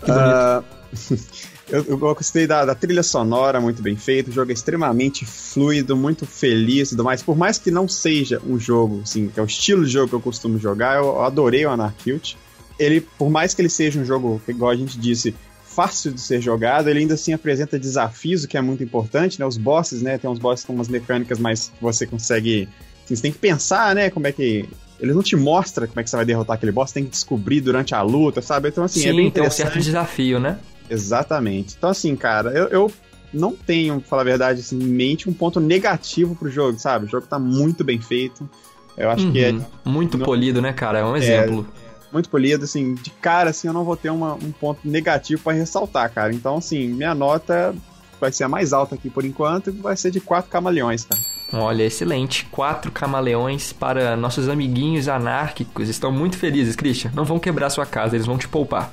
Que 0.00 0.06
bonito. 0.06 0.10
Ah, 0.10 0.64
eu, 1.68 1.84
eu 1.84 1.98
gostei 1.98 2.46
da, 2.46 2.64
da 2.64 2.74
trilha 2.74 3.02
sonora, 3.02 3.60
muito 3.60 3.82
bem 3.82 3.96
feito, 3.96 4.28
o 4.28 4.32
jogo 4.32 4.50
é 4.50 4.54
extremamente 4.54 5.26
fluido, 5.26 5.96
muito 5.96 6.24
feliz 6.24 6.88
e 6.88 6.90
tudo 6.90 7.04
mais. 7.04 7.22
Por 7.22 7.36
mais 7.36 7.58
que 7.58 7.70
não 7.70 7.86
seja 7.86 8.40
um 8.46 8.58
jogo, 8.58 9.00
assim, 9.02 9.28
que 9.28 9.38
é 9.38 9.42
o 9.42 9.46
estilo 9.46 9.84
de 9.84 9.92
jogo 9.92 10.08
que 10.08 10.14
eu 10.14 10.20
costumo 10.20 10.58
jogar, 10.58 10.96
eu 10.96 11.22
adorei 11.22 11.66
o 11.66 11.70
Anarchy. 11.70 12.36
Ele, 12.78 13.00
por 13.00 13.30
mais 13.30 13.54
que 13.54 13.62
ele 13.62 13.70
seja 13.70 13.98
um 13.98 14.04
jogo, 14.04 14.40
que, 14.44 14.50
igual 14.50 14.70
a 14.70 14.76
gente 14.76 14.98
disse, 14.98 15.34
fácil 15.76 16.10
de 16.10 16.20
ser 16.20 16.40
jogado, 16.40 16.88
ele 16.88 17.00
ainda 17.00 17.14
assim 17.14 17.34
apresenta 17.34 17.78
desafios, 17.78 18.44
o 18.44 18.48
que 18.48 18.56
é 18.56 18.60
muito 18.62 18.82
importante, 18.82 19.38
né? 19.38 19.44
Os 19.46 19.58
bosses, 19.58 20.00
né? 20.00 20.16
Tem 20.16 20.28
uns 20.28 20.38
bosses 20.38 20.64
com 20.64 20.72
umas 20.72 20.88
mecânicas 20.88 21.38
mais 21.38 21.68
que 21.68 21.82
você 21.82 22.06
consegue. 22.06 22.66
assim, 23.04 23.14
você 23.14 23.22
tem 23.22 23.30
que 23.32 23.38
pensar, 23.38 23.94
né? 23.94 24.08
Como 24.10 24.26
é 24.26 24.32
que. 24.32 24.66
Ele 24.98 25.12
não 25.12 25.22
te 25.22 25.36
mostra 25.36 25.86
como 25.86 26.00
é 26.00 26.02
que 26.02 26.08
você 26.08 26.16
vai 26.16 26.24
derrotar 26.24 26.56
aquele 26.56 26.72
boss, 26.72 26.90
tem 26.90 27.04
que 27.04 27.10
descobrir 27.10 27.60
durante 27.60 27.94
a 27.94 28.00
luta, 28.00 28.40
sabe? 28.40 28.68
Então, 28.70 28.82
assim, 28.82 29.00
Sim, 29.00 29.08
é 29.08 29.10
bem 29.10 29.16
tem 29.16 29.24
um 29.26 29.28
interessante. 29.28 29.56
certo 29.72 29.84
desafio, 29.84 30.40
né? 30.40 30.58
Exatamente. 30.88 31.74
Então, 31.76 31.90
assim, 31.90 32.16
cara, 32.16 32.50
eu, 32.52 32.68
eu 32.68 32.92
não 33.32 33.52
tenho, 33.52 34.00
pra 34.00 34.08
falar 34.08 34.22
a 34.22 34.24
verdade, 34.24 34.60
assim, 34.60 34.78
em 34.78 34.86
mente 34.88 35.28
um 35.28 35.34
ponto 35.34 35.60
negativo 35.60 36.34
pro 36.34 36.50
jogo, 36.50 36.78
sabe? 36.78 37.04
O 37.04 37.08
jogo 37.10 37.26
tá 37.26 37.38
muito 37.38 37.84
bem 37.84 38.00
feito. 38.00 38.48
Eu 38.96 39.10
acho 39.10 39.30
que 39.30 39.38
é 39.40 39.50
Uhum. 39.52 39.64
Muito 39.84 40.16
não- 40.16 40.24
polido, 40.24 40.62
né, 40.62 40.72
cara? 40.72 41.00
É 41.00 41.04
um 41.04 41.14
exemplo. 41.14 41.66
Muito 42.12 42.28
polido, 42.30 42.64
assim, 42.64 42.94
de 42.94 43.10
cara, 43.10 43.50
assim, 43.50 43.68
eu 43.68 43.74
não 43.74 43.84
vou 43.84 43.96
ter 43.96 44.10
uma- 44.10 44.34
um 44.34 44.52
ponto 44.52 44.80
negativo 44.84 45.42
pra 45.42 45.52
ressaltar, 45.52 46.10
cara. 46.12 46.32
Então, 46.32 46.56
assim, 46.56 46.88
minha 46.88 47.14
nota 47.14 47.74
vai 48.20 48.32
ser 48.32 48.44
a 48.44 48.48
mais 48.48 48.72
alta 48.72 48.94
aqui 48.94 49.10
por 49.10 49.24
enquanto, 49.24 49.68
e 49.70 49.72
vai 49.72 49.96
ser 49.96 50.10
de 50.10 50.20
4 50.20 50.50
camaleões, 50.50 51.04
cara. 51.04 51.20
Olha, 51.52 51.84
excelente. 51.84 52.44
Quatro 52.50 52.90
camaleões 52.90 53.72
para 53.72 54.16
nossos 54.16 54.48
amiguinhos 54.48 55.06
anárquicos. 55.08 55.88
Estão 55.88 56.10
muito 56.10 56.36
felizes, 56.36 56.74
Christian. 56.74 57.12
Não 57.14 57.24
vão 57.24 57.38
quebrar 57.38 57.70
sua 57.70 57.86
casa, 57.86 58.16
eles 58.16 58.26
vão 58.26 58.36
te 58.36 58.48
poupar. 58.48 58.90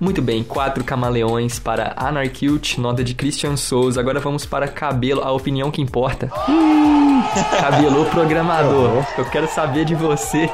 Muito 0.00 0.22
bem, 0.22 0.42
quatro 0.42 0.82
camaleões 0.82 1.58
para 1.58 1.92
Anarcute, 1.94 2.80
nota 2.80 3.04
de 3.04 3.12
Christian 3.14 3.54
Souza. 3.54 4.00
Agora 4.00 4.18
vamos 4.18 4.46
para 4.46 4.66
Cabelo, 4.66 5.20
a 5.20 5.30
opinião 5.30 5.70
que 5.70 5.82
importa. 5.82 6.28
Cabelo, 7.60 8.06
programador. 8.06 9.04
Eu 9.18 9.26
quero 9.26 9.46
saber 9.46 9.84
de 9.84 9.94
você. 9.94 10.48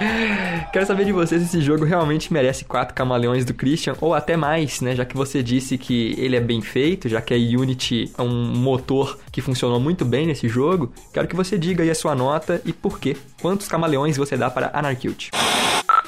quero 0.72 0.86
saber 0.86 1.04
de 1.04 1.12
você 1.12 1.38
se 1.38 1.44
esse 1.44 1.60
jogo 1.60 1.84
realmente 1.84 2.32
merece 2.32 2.64
quatro 2.64 2.94
camaleões 2.94 3.44
do 3.44 3.52
Christian, 3.52 3.94
ou 4.00 4.14
até 4.14 4.38
mais, 4.38 4.80
né? 4.80 4.96
Já 4.96 5.04
que 5.04 5.14
você 5.14 5.42
disse 5.42 5.76
que 5.76 6.14
ele 6.16 6.36
é 6.36 6.40
bem 6.40 6.62
feito, 6.62 7.10
já 7.10 7.20
que 7.20 7.34
a 7.34 7.36
Unity 7.36 8.10
é 8.16 8.22
um 8.22 8.54
motor 8.56 9.18
que 9.30 9.42
funcionou 9.42 9.78
muito 9.78 10.02
bem 10.02 10.26
nesse 10.26 10.48
jogo. 10.48 10.90
Quero 11.12 11.28
que 11.28 11.36
você 11.36 11.58
diga 11.58 11.82
aí 11.82 11.90
a 11.90 11.94
sua 11.94 12.14
nota 12.14 12.62
e 12.64 12.72
por 12.72 12.98
quê. 12.98 13.18
Quantos 13.42 13.68
camaleões 13.68 14.16
você 14.16 14.34
dá 14.34 14.48
para 14.48 14.70
Anarcute? 14.72 15.30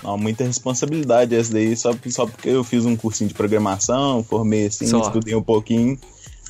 Não, 0.03 0.17
muita 0.17 0.45
responsabilidade 0.45 1.35
essa 1.35 1.53
daí, 1.53 1.77
só, 1.77 1.95
só 2.09 2.27
porque 2.27 2.49
eu 2.49 2.65
fiz 2.65 2.85
um 2.85 2.97
cursinho 2.97 3.29
de 3.29 3.35
programação, 3.35 4.23
formei 4.25 4.67
assim, 4.67 4.87
Só. 4.87 5.01
estudei 5.03 5.35
um 5.35 5.43
pouquinho. 5.43 5.99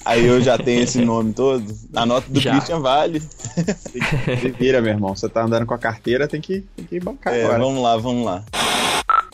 Aí 0.05 0.25
eu 0.25 0.41
já 0.41 0.57
tenho 0.57 0.83
esse 0.83 1.01
nome 1.05 1.33
todo. 1.33 1.65
A 1.95 2.07
nota 2.07 2.27
do 2.31 2.41
Já. 2.41 2.53
Christian 2.53 2.81
vale. 2.81 3.21
Se 4.41 4.51
vira, 4.59 4.81
meu 4.81 4.93
irmão. 4.93 5.15
Você 5.15 5.29
tá 5.29 5.45
andando 5.45 5.67
com 5.67 5.75
a 5.75 5.79
carteira, 5.79 6.27
tem 6.27 6.41
que, 6.41 6.65
tem 6.77 6.85
que 6.87 7.01
bancar 7.01 7.35
É, 7.35 7.45
agora. 7.45 7.59
vamos 7.59 7.83
lá, 7.83 7.97
vamos 7.97 8.25
lá. 8.25 8.45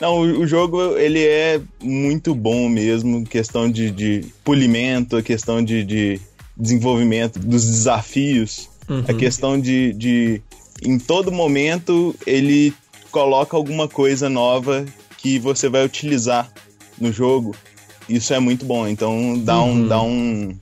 Não, 0.01 0.19
o, 0.19 0.41
o 0.41 0.47
jogo 0.47 0.97
ele 0.97 1.23
é 1.25 1.59
muito 1.81 2.35
bom 2.35 2.67
mesmo, 2.69 3.23
questão 3.23 3.69
de, 3.71 3.89
de 3.91 4.25
polimento, 4.43 5.15
a 5.17 5.23
questão 5.23 5.63
de, 5.63 5.83
de 5.83 6.19
desenvolvimento 6.55 7.39
dos 7.39 7.65
desafios, 7.65 8.69
Uhum. 8.89 9.03
a 9.05 9.13
questão 9.13 9.59
de, 9.59 9.91
de 9.91 10.41
em 10.81 10.97
todo 10.97 11.29
momento 11.29 12.15
ele 12.25 12.73
coloca 13.11 13.55
alguma 13.57 13.87
coisa 13.87 14.29
nova 14.29 14.85
que 15.17 15.39
você 15.39 15.67
vai 15.69 15.83
utilizar 15.85 16.51
no 16.99 17.11
jogo. 17.11 17.55
Isso 18.07 18.33
é 18.33 18.39
muito 18.39 18.65
bom, 18.65 18.87
então 18.87 19.37
dá 19.39 19.59
um 19.61 19.71
Uhum. 19.81 19.87
dá 19.87 20.01
um 20.01 20.57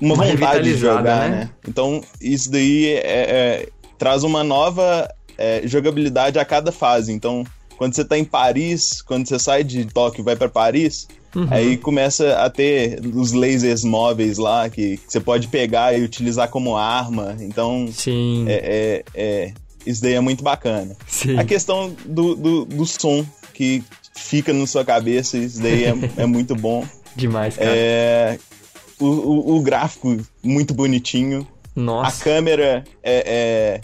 uma, 0.00 0.14
Uma 0.14 0.24
vontade 0.26 0.62
de 0.72 0.76
jogar, 0.78 1.28
né? 1.28 1.36
né? 1.36 1.50
Então 1.66 2.00
isso 2.20 2.50
daí 2.50 2.86
é- 2.86 3.00
é- 3.04 3.68
traz 3.98 4.22
uma 4.22 4.44
nova 4.44 5.08
é, 5.36 5.62
jogabilidade 5.64 6.36
a 6.38 6.44
cada 6.44 6.72
fase. 6.72 7.12
Então, 7.12 7.44
quando 7.76 7.94
você 7.94 8.04
tá 8.04 8.18
em 8.18 8.24
Paris, 8.24 9.00
quando 9.02 9.28
você 9.28 9.38
sai 9.38 9.62
de 9.62 9.84
Tóquio 9.84 10.22
e 10.22 10.24
vai 10.24 10.34
pra 10.34 10.48
Paris, 10.48 11.06
Uhum. 11.34 11.46
aí 11.50 11.76
começa 11.76 12.36
a 12.38 12.50
ter 12.50 13.00
os 13.14 13.30
lasers 13.32 13.84
móveis 13.84 14.36
lá 14.38 14.68
que, 14.68 14.96
que 14.96 15.02
você 15.12 15.20
pode 15.20 15.46
pegar 15.46 15.96
e 15.96 16.02
utilizar 16.02 16.48
como 16.48 16.76
arma. 16.76 17.36
Então, 17.40 17.88
Sim, 17.92 18.46
é, 18.48 18.54
é- 18.54 19.04
é- 19.14 19.52
isso 19.86 20.02
daí 20.02 20.14
é 20.14 20.20
muito 20.20 20.42
bacana. 20.44 20.96
sim. 21.06 21.38
A 21.38 21.44
questão 21.44 21.94
do, 22.04 22.34
do, 22.34 22.64
do 22.64 22.86
som 22.86 23.24
que 23.54 23.82
fica 24.16 24.52
na 24.52 24.66
sua 24.66 24.84
cabeça, 24.84 25.36
isso 25.38 25.60
daí 25.60 25.84
é, 25.84 25.94
é 26.22 26.26
muito 26.26 26.54
bom. 26.54 26.84
Demais, 27.16 27.56
cara. 27.56 27.70
É, 27.72 28.38
o, 28.98 29.06
o- 29.06 29.56
o 29.56 29.60
gráfico 29.62 30.16
muito 30.42 30.74
bonitinho. 30.74 31.46
A 31.76 31.80
Nossa. 31.80 32.24
câmera 32.24 32.84
é, 33.02 33.24
é- 33.26 33.80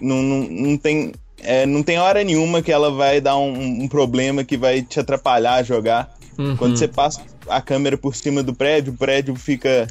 não, 0.00 0.22
não, 0.22 0.38
não 0.48 0.76
tem 0.76 1.12
é, 1.42 1.64
não 1.64 1.82
tem 1.82 1.98
hora 1.98 2.22
nenhuma 2.22 2.60
que 2.60 2.70
ela 2.70 2.90
vai 2.90 3.18
dar 3.20 3.36
um, 3.38 3.82
um 3.82 3.88
problema 3.88 4.44
que 4.44 4.58
vai 4.58 4.82
te 4.82 5.00
atrapalhar 5.00 5.54
a 5.54 5.62
jogar. 5.62 6.14
Uhum. 6.38 6.54
Quando 6.56 6.76
você 6.76 6.86
passa 6.86 7.22
a 7.48 7.60
câmera 7.62 7.96
por 7.96 8.14
cima 8.14 8.42
do 8.42 8.54
prédio, 8.54 8.92
o 8.92 8.96
prédio 8.96 9.34
fica 9.34 9.88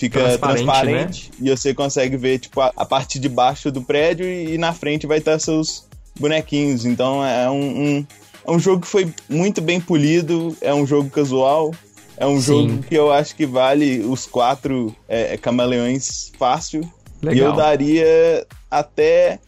fica 0.00 0.20
Transparente, 0.20 0.64
transparente, 0.64 1.30
e 1.40 1.50
você 1.50 1.74
consegue 1.74 2.16
ver 2.16 2.38
tipo 2.38 2.60
a, 2.60 2.72
a 2.76 2.84
parte 2.84 3.18
de 3.18 3.28
baixo 3.28 3.70
do 3.70 3.82
prédio 3.82 4.26
e, 4.26 4.54
e 4.54 4.58
na 4.58 4.72
frente 4.72 5.06
vai 5.06 5.18
estar 5.18 5.38
seus 5.38 5.86
bonequinhos. 6.18 6.84
Então 6.84 7.24
é 7.24 7.48
um, 7.50 7.98
um- 7.98 8.06
é 8.46 8.50
um 8.50 8.58
jogo 8.58 8.80
que 8.80 8.88
foi 8.88 9.12
muito 9.28 9.60
bem 9.60 9.78
polido, 9.80 10.56
é 10.62 10.72
um 10.74 10.86
jogo 10.86 11.10
casual. 11.10 11.70
É 12.16 12.26
um 12.26 12.38
Sim. 12.40 12.68
jogo 12.68 12.82
que 12.82 12.94
eu 12.94 13.10
acho 13.10 13.34
que 13.34 13.46
vale 13.46 14.00
os 14.00 14.26
quatro 14.26 14.94
é, 15.08 15.36
camaleões 15.38 16.30
fácil. 16.38 16.82
E 17.22 17.26
Legal. 17.26 17.50
eu 17.50 17.56
daria 17.56 18.46
até 18.70 19.38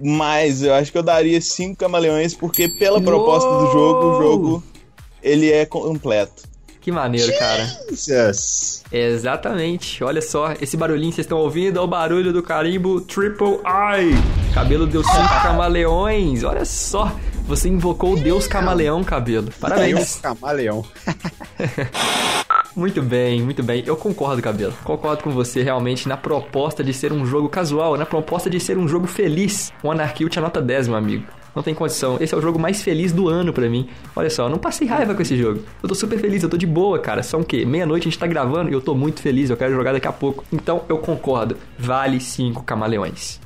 mais. 0.00 0.62
Eu 0.62 0.74
acho 0.74 0.90
que 0.92 0.98
eu 0.98 1.02
daria 1.02 1.40
cinco 1.40 1.76
camaleões, 1.76 2.34
porque 2.34 2.68
pela 2.68 3.00
proposta 3.00 3.48
do 3.48 3.72
jogo, 3.72 4.06
o 4.06 4.22
jogo 4.22 4.64
ele 5.22 5.50
é 5.52 5.66
completo. 5.66 6.48
Que 6.80 6.90
maneiro, 6.90 7.30
cara. 7.38 7.66
Jesus. 7.90 8.82
Exatamente. 8.90 10.02
Olha 10.02 10.22
só, 10.22 10.54
esse 10.60 10.76
barulhinho 10.76 11.10
que 11.10 11.16
vocês 11.16 11.26
estão 11.26 11.38
ouvindo 11.38 11.78
é 11.78 11.82
o 11.82 11.86
barulho 11.86 12.32
do 12.32 12.42
carimbo 12.42 13.00
Triple 13.02 13.58
I. 13.66 14.52
Cabelo 14.54 14.86
deu 14.86 15.04
cinco 15.04 15.42
camaleões. 15.42 16.42
Olha 16.42 16.64
só, 16.64 17.12
você 17.44 17.68
invocou 17.68 18.14
o 18.14 18.20
Deus 18.20 18.46
Camaleão, 18.46 19.04
cabelo. 19.04 19.50
Parabéns. 19.60 20.16
camaleão. 20.16 20.84
Muito 22.74 23.02
bem, 23.02 23.42
muito 23.42 23.62
bem. 23.64 23.82
Eu 23.84 23.96
concordo, 23.96 24.40
cabelo. 24.40 24.72
Concordo 24.84 25.24
com 25.24 25.30
você 25.30 25.60
realmente 25.62 26.08
na 26.08 26.16
proposta 26.16 26.84
de 26.84 26.94
ser 26.94 27.12
um 27.12 27.26
jogo 27.26 27.48
casual, 27.48 27.96
na 27.96 28.06
proposta 28.06 28.48
de 28.48 28.60
ser 28.60 28.78
um 28.78 28.86
jogo 28.86 29.08
feliz. 29.08 29.72
O 29.82 29.90
Anarchy 29.90 30.28
tinha 30.28 30.40
nota 30.40 30.62
10, 30.62 30.86
meu 30.86 30.96
amigo. 30.96 31.24
Não 31.54 31.62
tem 31.62 31.74
condição. 31.74 32.16
Esse 32.20 32.34
é 32.34 32.38
o 32.38 32.40
jogo 32.40 32.58
mais 32.58 32.82
feliz 32.82 33.12
do 33.12 33.28
ano 33.28 33.52
pra 33.52 33.68
mim. 33.68 33.88
Olha 34.14 34.30
só, 34.30 34.44
eu 34.44 34.50
não 34.50 34.58
passei 34.58 34.86
raiva 34.86 35.14
com 35.14 35.22
esse 35.22 35.36
jogo. 35.36 35.62
Eu 35.82 35.88
tô 35.88 35.94
super 35.94 36.18
feliz, 36.18 36.42
eu 36.42 36.48
tô 36.48 36.56
de 36.56 36.66
boa, 36.66 36.98
cara. 36.98 37.22
São 37.22 37.40
o 37.40 37.44
quê? 37.44 37.64
Meia-noite 37.64 38.08
a 38.08 38.10
gente 38.10 38.18
tá 38.18 38.26
gravando 38.26 38.70
e 38.70 38.72
eu 38.72 38.80
tô 38.80 38.94
muito 38.94 39.20
feliz, 39.20 39.50
eu 39.50 39.56
quero 39.56 39.74
jogar 39.74 39.92
daqui 39.92 40.08
a 40.08 40.12
pouco. 40.12 40.44
Então 40.52 40.82
eu 40.88 40.98
concordo. 40.98 41.56
Vale 41.78 42.20
5 42.20 42.62
camaleões. 42.62 43.40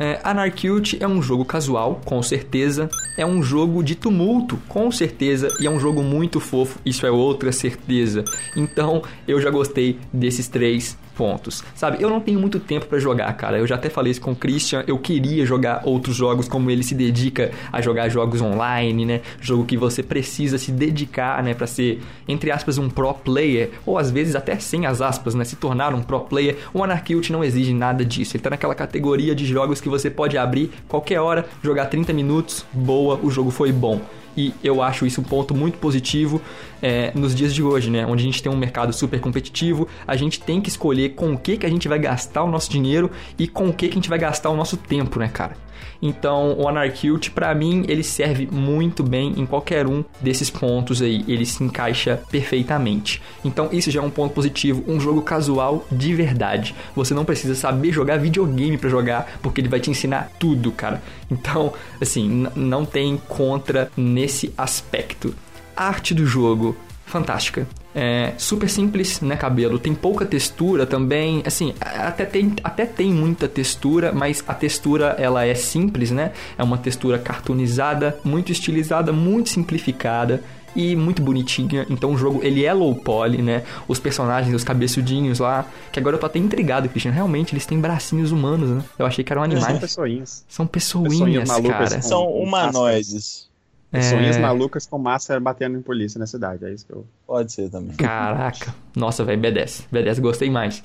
É, 0.00 0.20
Anarcute 0.22 0.96
é 1.00 1.08
um 1.08 1.20
jogo 1.20 1.44
casual, 1.44 2.00
com 2.04 2.22
certeza. 2.22 2.88
É 3.16 3.26
um 3.26 3.42
jogo 3.42 3.82
de 3.82 3.96
tumulto, 3.96 4.56
com 4.68 4.92
certeza. 4.92 5.48
E 5.60 5.66
é 5.66 5.70
um 5.70 5.80
jogo 5.80 6.02
muito 6.02 6.38
fofo, 6.38 6.78
isso 6.86 7.04
é 7.04 7.10
outra 7.10 7.50
certeza. 7.50 8.24
Então, 8.56 9.02
eu 9.26 9.40
já 9.40 9.50
gostei 9.50 9.98
desses 10.12 10.46
três 10.46 10.96
pontos. 11.18 11.64
Sabe, 11.74 12.00
eu 12.00 12.08
não 12.08 12.20
tenho 12.20 12.38
muito 12.38 12.60
tempo 12.60 12.86
pra 12.86 13.00
jogar, 13.00 13.32
cara. 13.34 13.58
Eu 13.58 13.66
já 13.66 13.74
até 13.74 13.90
falei 13.90 14.12
isso 14.12 14.20
com 14.20 14.30
o 14.30 14.36
Christian. 14.36 14.84
Eu 14.86 14.96
queria 14.96 15.44
jogar 15.44 15.82
outros 15.84 16.14
jogos, 16.14 16.48
como 16.48 16.70
ele 16.70 16.84
se 16.84 16.94
dedica 16.94 17.50
a 17.72 17.82
jogar 17.82 18.08
jogos 18.08 18.40
online, 18.40 19.04
né? 19.04 19.20
Jogo 19.40 19.64
que 19.64 19.76
você 19.76 20.00
precisa 20.00 20.56
se 20.56 20.70
dedicar, 20.70 21.42
né? 21.42 21.54
Pra 21.54 21.66
ser, 21.66 22.00
entre 22.28 22.52
aspas, 22.52 22.78
um 22.78 22.88
pro 22.88 23.12
player. 23.12 23.70
Ou 23.84 23.98
às 23.98 24.12
vezes 24.12 24.36
até 24.36 24.56
sem 24.60 24.86
as 24.86 25.02
aspas, 25.02 25.34
né? 25.34 25.44
Se 25.44 25.56
tornar 25.56 25.92
um 25.92 26.02
pro 26.02 26.20
player. 26.20 26.56
O 26.72 26.84
Anarchy 26.84 27.32
não 27.32 27.42
exige 27.42 27.74
nada 27.74 28.04
disso. 28.04 28.36
Ele 28.36 28.42
tá 28.44 28.50
naquela 28.50 28.74
categoria 28.74 29.34
de 29.34 29.44
jogos 29.44 29.80
que 29.80 29.88
você 29.88 30.08
pode 30.08 30.38
abrir 30.38 30.70
qualquer 30.86 31.20
hora, 31.20 31.44
jogar 31.62 31.86
30 31.86 32.12
minutos, 32.12 32.64
boa, 32.72 33.18
o 33.20 33.30
jogo 33.30 33.50
foi 33.50 33.72
bom. 33.72 34.00
E 34.38 34.54
eu 34.62 34.80
acho 34.80 35.04
isso 35.04 35.20
um 35.20 35.24
ponto 35.24 35.52
muito 35.52 35.78
positivo 35.78 36.40
é, 36.80 37.10
nos 37.12 37.34
dias 37.34 37.52
de 37.52 37.60
hoje, 37.60 37.90
né? 37.90 38.06
Onde 38.06 38.22
a 38.22 38.24
gente 38.24 38.40
tem 38.40 38.52
um 38.52 38.56
mercado 38.56 38.92
super 38.92 39.18
competitivo, 39.20 39.88
a 40.06 40.14
gente 40.14 40.38
tem 40.38 40.60
que 40.60 40.68
escolher 40.68 41.08
com 41.16 41.32
o 41.32 41.36
que, 41.36 41.56
que 41.56 41.66
a 41.66 41.68
gente 41.68 41.88
vai 41.88 41.98
gastar 41.98 42.44
o 42.44 42.48
nosso 42.48 42.70
dinheiro 42.70 43.10
e 43.36 43.48
com 43.48 43.68
o 43.68 43.72
que, 43.72 43.88
que 43.88 43.94
a 43.94 43.96
gente 43.96 44.08
vai 44.08 44.16
gastar 44.16 44.50
o 44.50 44.56
nosso 44.56 44.76
tempo, 44.76 45.18
né, 45.18 45.26
cara? 45.26 45.56
Então, 46.00 46.56
o 46.58 46.68
Anarchy, 46.68 47.30
pra 47.30 47.54
mim, 47.54 47.84
ele 47.88 48.02
serve 48.02 48.48
muito 48.50 49.02
bem 49.02 49.34
em 49.36 49.46
qualquer 49.46 49.86
um 49.86 50.04
desses 50.20 50.50
pontos 50.50 51.02
aí. 51.02 51.24
Ele 51.26 51.44
se 51.44 51.62
encaixa 51.62 52.20
perfeitamente. 52.30 53.20
Então, 53.44 53.68
isso 53.72 53.90
já 53.90 54.00
é 54.00 54.02
um 54.02 54.10
ponto 54.10 54.32
positivo. 54.32 54.84
Um 54.86 55.00
jogo 55.00 55.22
casual 55.22 55.86
de 55.90 56.14
verdade. 56.14 56.74
Você 56.94 57.14
não 57.14 57.24
precisa 57.24 57.54
saber 57.54 57.92
jogar 57.92 58.18
videogame 58.18 58.78
pra 58.78 58.88
jogar, 58.88 59.38
porque 59.42 59.60
ele 59.60 59.68
vai 59.68 59.80
te 59.80 59.90
ensinar 59.90 60.30
tudo, 60.38 60.70
cara. 60.70 61.02
Então, 61.30 61.72
assim, 62.00 62.46
não 62.54 62.84
tem 62.84 63.20
contra 63.28 63.90
nesse 63.96 64.52
aspecto. 64.56 65.34
A 65.76 65.84
arte 65.84 66.14
do 66.14 66.26
jogo, 66.26 66.76
fantástica. 67.06 67.66
É 68.00 68.32
super 68.38 68.70
simples, 68.70 69.20
né, 69.20 69.36
cabelo? 69.36 69.76
Tem 69.76 69.92
pouca 69.92 70.24
textura 70.24 70.86
também. 70.86 71.42
Assim, 71.44 71.74
até 71.80 72.24
tem, 72.24 72.54
até 72.62 72.86
tem 72.86 73.12
muita 73.12 73.48
textura, 73.48 74.12
mas 74.12 74.44
a 74.46 74.54
textura 74.54 75.16
ela 75.18 75.44
é 75.44 75.52
simples, 75.56 76.12
né? 76.12 76.30
É 76.56 76.62
uma 76.62 76.78
textura 76.78 77.18
cartoonizada, 77.18 78.16
muito 78.22 78.52
estilizada, 78.52 79.12
muito 79.12 79.48
simplificada 79.48 80.44
e 80.76 80.94
muito 80.94 81.20
bonitinha. 81.20 81.84
Então 81.90 82.12
o 82.12 82.16
jogo 82.16 82.38
ele 82.44 82.64
é 82.64 82.72
low 82.72 82.94
poly, 82.94 83.42
né? 83.42 83.64
Os 83.88 83.98
personagens, 83.98 84.54
os 84.54 84.62
cabeçudinhos 84.62 85.40
lá, 85.40 85.66
que 85.90 85.98
agora 85.98 86.14
eu 86.14 86.20
tô 86.20 86.26
até 86.26 86.38
intrigado, 86.38 86.88
Christian. 86.88 87.10
Realmente 87.10 87.52
eles 87.52 87.66
têm 87.66 87.80
bracinhos 87.80 88.30
humanos, 88.30 88.70
né? 88.70 88.84
Eu 88.96 89.06
achei 89.06 89.24
que 89.24 89.32
eram 89.32 89.42
São 89.42 89.50
animais. 89.52 89.78
pessoinhas. 89.80 90.44
São 90.48 90.68
pessoinhas, 90.68 91.48
Pessoinhas 91.48 91.68
cara. 91.90 92.00
São 92.02 92.28
humanoides. 92.30 93.47
Sonhas 93.92 94.36
É. 94.36 94.40
malucas 94.40 94.86
com 94.86 94.98
máscara 94.98 95.40
batendo 95.40 95.78
em 95.78 95.82
polícia 95.82 96.18
na 96.18 96.26
cidade. 96.26 96.64
É 96.64 96.72
isso 96.72 96.84
que 96.86 96.92
eu. 96.92 97.06
Pode 97.26 97.52
ser 97.52 97.70
também. 97.70 97.96
Caraca. 97.96 98.74
Nossa, 98.94 99.24
velho, 99.24 99.40
B10. 99.40 99.84
B10, 99.92 100.20
gostei 100.20 100.50
mais. 100.50 100.82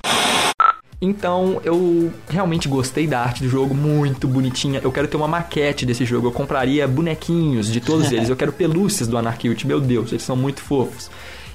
Então, 1.00 1.60
eu 1.64 2.10
realmente 2.28 2.66
gostei 2.66 3.06
da 3.06 3.20
arte 3.20 3.42
do 3.42 3.48
jogo, 3.48 3.74
muito 3.74 4.26
bonitinha. 4.26 4.80
Eu 4.82 4.90
quero 4.90 5.06
ter 5.06 5.16
uma 5.18 5.28
maquete 5.28 5.84
desse 5.84 6.04
jogo. 6.06 6.28
Eu 6.28 6.32
compraria 6.32 6.88
bonequinhos 6.88 7.70
de 7.70 7.80
todos 7.80 8.10
eles. 8.10 8.30
Eu 8.30 8.36
quero 8.36 8.52
pelúcias 8.52 9.06
do 9.06 9.18
Anarchilt. 9.18 9.64
Meu 9.64 9.80
Deus, 9.80 10.12
eles 10.12 10.22
são 10.22 10.34
muito 10.36 10.60
fofos. 10.62 11.10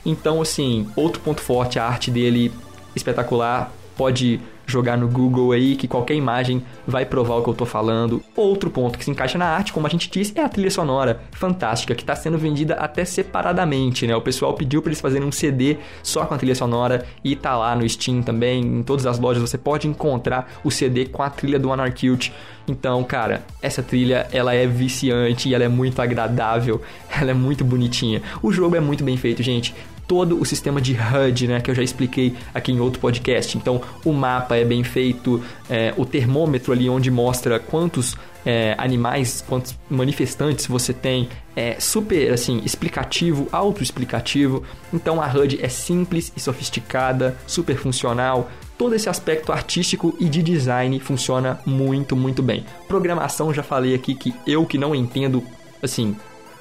Então, 0.05 0.41
assim, 0.41 0.87
outro 0.95 1.19
ponto 1.21 1.41
forte, 1.41 1.79
a 1.79 1.85
arte 1.85 2.11
dele 2.11 2.51
espetacular. 2.95 3.71
Pode 3.97 4.39
jogar 4.71 4.97
no 4.97 5.07
Google 5.07 5.51
aí 5.51 5.75
que 5.75 5.87
qualquer 5.87 6.15
imagem 6.15 6.63
vai 6.85 7.05
provar 7.05 7.35
o 7.35 7.43
que 7.43 7.49
eu 7.49 7.53
tô 7.53 7.65
falando. 7.65 8.21
Outro 8.35 8.69
ponto 8.69 8.97
que 8.97 9.05
se 9.05 9.11
encaixa 9.11 9.37
na 9.37 9.45
arte, 9.45 9.73
como 9.73 9.87
a 9.87 9.89
gente 9.89 10.09
disse, 10.09 10.33
é 10.35 10.43
a 10.43 10.49
trilha 10.49 10.71
sonora 10.71 11.21
fantástica 11.31 11.95
que 11.95 12.03
tá 12.03 12.15
sendo 12.15 12.37
vendida 12.37 12.75
até 12.75 13.03
separadamente, 13.05 14.05
né? 14.07 14.15
O 14.15 14.21
pessoal 14.21 14.53
pediu 14.53 14.81
para 14.81 14.89
eles 14.89 15.01
fazerem 15.01 15.27
um 15.27 15.31
CD 15.31 15.77
só 16.03 16.25
com 16.25 16.33
a 16.33 16.37
trilha 16.37 16.55
sonora 16.55 17.05
e 17.23 17.35
tá 17.35 17.57
lá 17.57 17.75
no 17.75 17.87
Steam 17.87 18.21
também, 18.21 18.61
em 18.61 18.83
todas 18.83 19.05
as 19.05 19.19
lojas 19.19 19.41
você 19.41 19.57
pode 19.57 19.87
encontrar 19.87 20.51
o 20.63 20.71
CD 20.71 21.05
com 21.05 21.23
a 21.23 21.29
trilha 21.29 21.59
do 21.59 21.71
Anarchilt. 21.71 22.29
Então, 22.67 23.03
cara, 23.03 23.43
essa 23.61 23.81
trilha 23.81 24.27
ela 24.31 24.53
é 24.53 24.67
viciante 24.67 25.53
ela 25.53 25.63
é 25.63 25.67
muito 25.67 26.01
agradável, 26.01 26.81
ela 27.19 27.31
é 27.31 27.33
muito 27.33 27.63
bonitinha. 27.63 28.21
O 28.41 28.51
jogo 28.51 28.75
é 28.75 28.79
muito 28.79 29.03
bem 29.03 29.17
feito, 29.17 29.41
gente 29.41 29.73
todo 30.09 30.41
o 30.41 30.43
sistema 30.43 30.81
de 30.81 30.97
HUD, 30.97 31.47
né, 31.47 31.61
que 31.61 31.69
eu 31.69 31.75
já 31.75 31.83
expliquei 31.83 32.35
aqui 32.51 32.71
em 32.71 32.79
outro 32.79 32.99
podcast. 32.99 33.55
Então, 33.55 33.79
o 34.03 34.11
mapa 34.11 34.57
é 34.57 34.65
bem 34.65 34.83
feito, 34.83 35.39
é, 35.69 35.93
o 35.95 36.03
termômetro 36.03 36.73
ali 36.73 36.89
onde 36.89 37.11
mostra 37.11 37.59
quantos 37.59 38.17
é, 38.43 38.73
animais, 38.79 39.45
quantos 39.47 39.77
manifestantes 39.87 40.65
você 40.65 40.93
tem, 40.93 41.29
é 41.55 41.79
super 41.79 42.33
assim 42.33 42.59
explicativo, 42.65 43.47
autoexplicativo. 43.51 44.63
Então, 44.91 45.21
a 45.21 45.27
HUD 45.27 45.59
é 45.61 45.69
simples 45.69 46.33
e 46.35 46.39
sofisticada, 46.39 47.37
super 47.45 47.77
funcional. 47.77 48.49
Todo 48.79 48.95
esse 48.95 49.09
aspecto 49.09 49.51
artístico 49.51 50.15
e 50.19 50.27
de 50.27 50.41
design 50.41 50.99
funciona 50.99 51.59
muito, 51.67 52.15
muito 52.15 52.41
bem. 52.41 52.65
Programação, 52.87 53.53
já 53.53 53.61
falei 53.61 53.93
aqui 53.93 54.15
que 54.15 54.33
eu 54.47 54.65
que 54.65 54.79
não 54.79 54.95
entendo, 54.95 55.43
assim, 55.83 56.15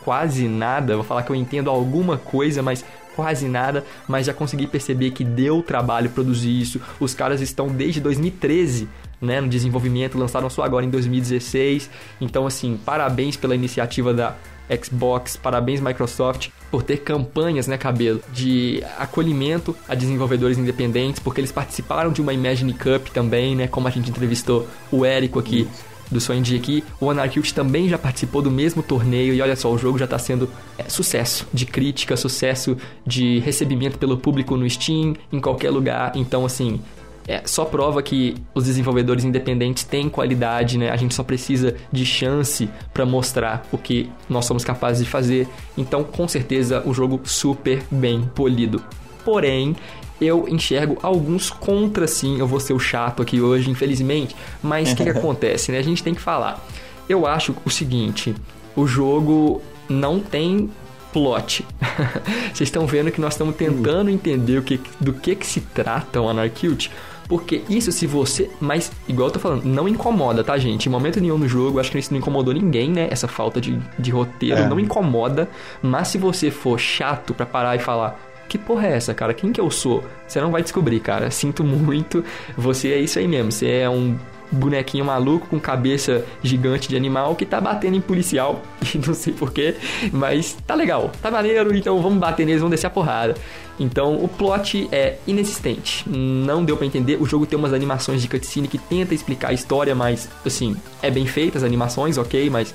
quase 0.05 0.47
nada, 0.49 0.97
vou 0.97 1.05
falar 1.05 1.23
que 1.23 1.31
eu 1.31 1.37
entendo 1.37 1.71
alguma 1.71 2.19
coisa, 2.19 2.63
mas 2.63 2.85
quase 3.19 3.49
nada, 3.49 3.85
mas 4.07 4.27
já 4.27 4.33
consegui 4.33 4.69
perceber 4.69 5.11
que 5.11 5.25
deu 5.25 5.61
trabalho 5.61 6.09
produzir 6.11 6.61
isso. 6.61 6.81
Os 7.01 7.15
caras 7.15 7.41
estão 7.41 7.67
desde 7.67 8.01
2013 8.01 8.89
né, 9.21 9.41
no 9.41 9.49
desenvolvimento, 9.49 10.17
lançaram 10.17 10.49
só 10.49 10.63
agora 10.63 10.87
em 10.87 10.89
2016. 10.89 11.91
Então, 12.21 12.47
assim, 12.47 12.79
parabéns 12.87 13.37
pela 13.37 13.57
iniciativa 13.57 14.15
da 14.15 14.37
Xbox, 14.81 15.37
parabéns 15.37 15.81
Microsoft 15.81 16.51
por 16.71 16.85
ter 16.85 16.99
campanhas, 16.99 17.67
né, 17.67 17.77
cabelo, 17.77 18.23
de 18.33 18.85
acolhimento 18.97 19.75
a 19.89 19.97
desenvolvedores 19.97 20.57
independentes, 20.57 21.19
porque 21.19 21.41
eles 21.41 21.51
participaram 21.51 22.13
de 22.13 22.21
uma 22.21 22.33
Imagine 22.33 22.73
Cup 22.73 23.09
também, 23.09 23.57
né, 23.57 23.67
como 23.67 23.89
a 23.89 23.91
gente 23.91 24.11
entrevistou 24.11 24.69
o 24.93 25.05
Érico 25.05 25.41
aqui 25.41 25.67
do 26.11 26.19
de 26.43 26.57
aqui. 26.57 26.85
O 27.01 27.11
Anarchilt 27.11 27.53
também 27.53 27.89
já 27.89 27.99
participou 27.99 28.43
do 28.43 28.51
mesmo 28.51 28.83
torneio 28.83 29.35
e 29.35 29.43
olha 29.43 29.57
só, 29.57 29.71
o 29.71 29.79
jogo 29.79 29.99
já 29.99 30.05
está 30.05 30.19
sendo 30.19 30.49
é, 30.77 30.89
sucesso 30.89 31.47
de 31.53 31.67
crítica, 31.67 32.17
sucesso 32.17 32.77
de 33.07 33.39
recebimento 33.41 33.99
pelo 33.99 34.19
público 34.19 34.57
no 34.57 34.69
Steam, 34.69 35.15
em 35.33 35.41
qualquer 35.41 35.71
lugar. 35.71 36.13
Então, 36.15 36.45
assim, 36.45 36.81
é, 37.29 37.43
só 37.45 37.67
prova 37.67 38.03
que 38.03 38.35
os 38.55 38.65
desenvolvedores 38.65 39.23
independentes 39.23 39.85
têm 39.85 40.09
qualidade, 40.09 40.79
né? 40.79 40.91
A 40.91 40.97
gente 40.97 41.15
só 41.15 41.23
precisa 41.23 41.77
de 41.93 42.07
chance 42.07 42.71
para 42.95 43.05
mostrar 43.05 43.67
o 43.71 43.77
que 43.77 44.11
nós 44.31 44.47
somos 44.47 44.65
capazes 44.65 45.05
de 45.05 45.11
fazer. 45.11 45.47
Então, 45.77 46.03
com 46.03 46.27
certeza, 46.27 46.83
o 46.87 46.95
jogo 46.95 47.21
super 47.25 47.83
bem 47.91 48.23
polido. 48.35 48.83
Porém, 49.27 49.77
eu 50.21 50.47
enxergo 50.49 50.99
alguns 51.03 51.51
contras 51.51 52.11
sim. 52.11 52.39
Eu 52.39 52.47
vou 52.47 52.61
ser 52.61 52.73
o 52.73 52.79
chato 52.79 53.23
aqui 53.23 53.41
hoje, 53.41 53.71
infelizmente. 53.71 54.35
Mas 54.63 54.93
o 54.93 54.97
que, 54.97 55.05
que 55.05 55.11
acontece, 55.17 55.73
né? 55.73 55.79
A 55.79 55.83
gente 55.83 56.03
tem 56.03 56.15
que 56.15 56.21
falar. 56.21 56.65
Eu 57.09 57.27
acho 57.27 57.55
o 57.65 57.71
seguinte: 57.71 58.35
o 58.77 58.87
jogo 58.87 59.63
não 59.89 60.21
tem 60.21 60.71
plot. 61.13 61.65
Vocês 62.53 62.69
estão 62.69 62.87
vendo 62.87 63.11
que 63.11 63.21
nós 63.21 63.35
estamos 63.35 63.57
tentando 63.57 64.11
entender 64.11 64.59
o 64.59 64.63
que, 64.63 64.81
do 65.01 65.13
que, 65.13 65.35
que 65.35 65.47
se 65.47 65.61
trata 65.61 66.21
o 66.21 66.29
Anarchilt. 66.29 66.89
Porque 67.29 67.63
isso, 67.69 67.93
se 67.93 68.07
você. 68.07 68.51
Mas, 68.59 68.91
igual 69.07 69.29
eu 69.29 69.33
tô 69.33 69.39
falando, 69.39 69.65
não 69.65 69.87
incomoda, 69.87 70.43
tá, 70.43 70.57
gente? 70.57 70.89
Em 70.89 70.91
momento 70.91 71.21
nenhum 71.21 71.37
no 71.37 71.47
jogo, 71.47 71.79
acho 71.79 71.91
que 71.91 71.99
isso 71.99 72.11
não 72.11 72.19
incomodou 72.19 72.55
ninguém, 72.55 72.91
né? 72.91 73.07
Essa 73.11 73.29
falta 73.29 73.61
de, 73.61 73.79
de 73.99 74.11
roteiro 74.11 74.61
É. 74.61 74.67
não 74.67 74.81
incomoda. 74.81 75.47
Mas 75.83 76.09
se 76.09 76.17
você 76.17 76.51
for 76.51 76.81
chato 76.81 77.35
pra 77.35 77.45
parar 77.45 77.77
e 77.77 77.79
falar. 77.81 78.19
Que 78.49 78.57
porra 78.57 78.87
é 78.87 78.93
essa, 78.93 79.13
cara? 79.13 79.35
Quem 79.35 79.53
que 79.53 79.61
eu 79.61 79.71
sou? 79.71 80.03
Você 80.27 80.41
não 80.41 80.51
vai 80.51 80.63
descobrir, 80.63 81.01
cara. 81.01 81.31
Sinto 81.33 81.63
muito. 81.63 82.25
Você 82.57 82.93
é 82.93 82.99
isso 82.99 83.19
aí 83.19 83.29
mesmo. 83.29 83.53
Você 83.53 83.69
é 83.69 83.91
um 83.91 84.17
bonequinho 84.51 85.05
maluco 85.05 85.47
com 85.49 85.61
cabeça 85.61 86.25
gigante 86.43 86.89
de 86.89 86.97
animal 86.97 87.37
que 87.37 87.45
tá 87.45 87.61
batendo 87.61 87.97
em 87.97 88.01
policial. 88.01 88.63
Não 89.07 89.15
sei 89.15 89.33
porquê, 89.33 89.77
mas 90.13 90.57
tá 90.67 90.75
legal. 90.75 91.13
Tá 91.21 91.31
maneiro, 91.31 91.75
então 91.77 92.01
vamos 92.01 92.19
bater 92.19 92.47
neles, 92.47 92.61
vamos 92.61 92.75
descer 92.75 92.87
a 92.87 92.91
porrada. 92.91 93.35
Então 93.79 94.17
o 94.17 94.27
plot 94.27 94.89
é 94.91 95.19
inexistente. 95.27 96.09
Não 96.09 96.65
deu 96.65 96.77
pra 96.77 96.87
entender. 96.87 97.21
O 97.21 97.27
jogo 97.27 97.47
tem 97.47 97.59
umas 97.59 97.73
animações 97.73 98.23
de 98.23 98.29
cutscene 98.29 98.67
que 98.67 98.79
tenta 98.79 99.15
explicar 99.15 99.51
a 99.51 99.53
história, 99.53 99.95
mas 99.95 100.29
assim, 100.45 100.77
é 101.03 101.11
bem 101.11 101.27
feita 101.27 101.59
as 101.59 101.65
animações, 101.65 102.19
ok, 102.19 102.51
mas 102.51 102.75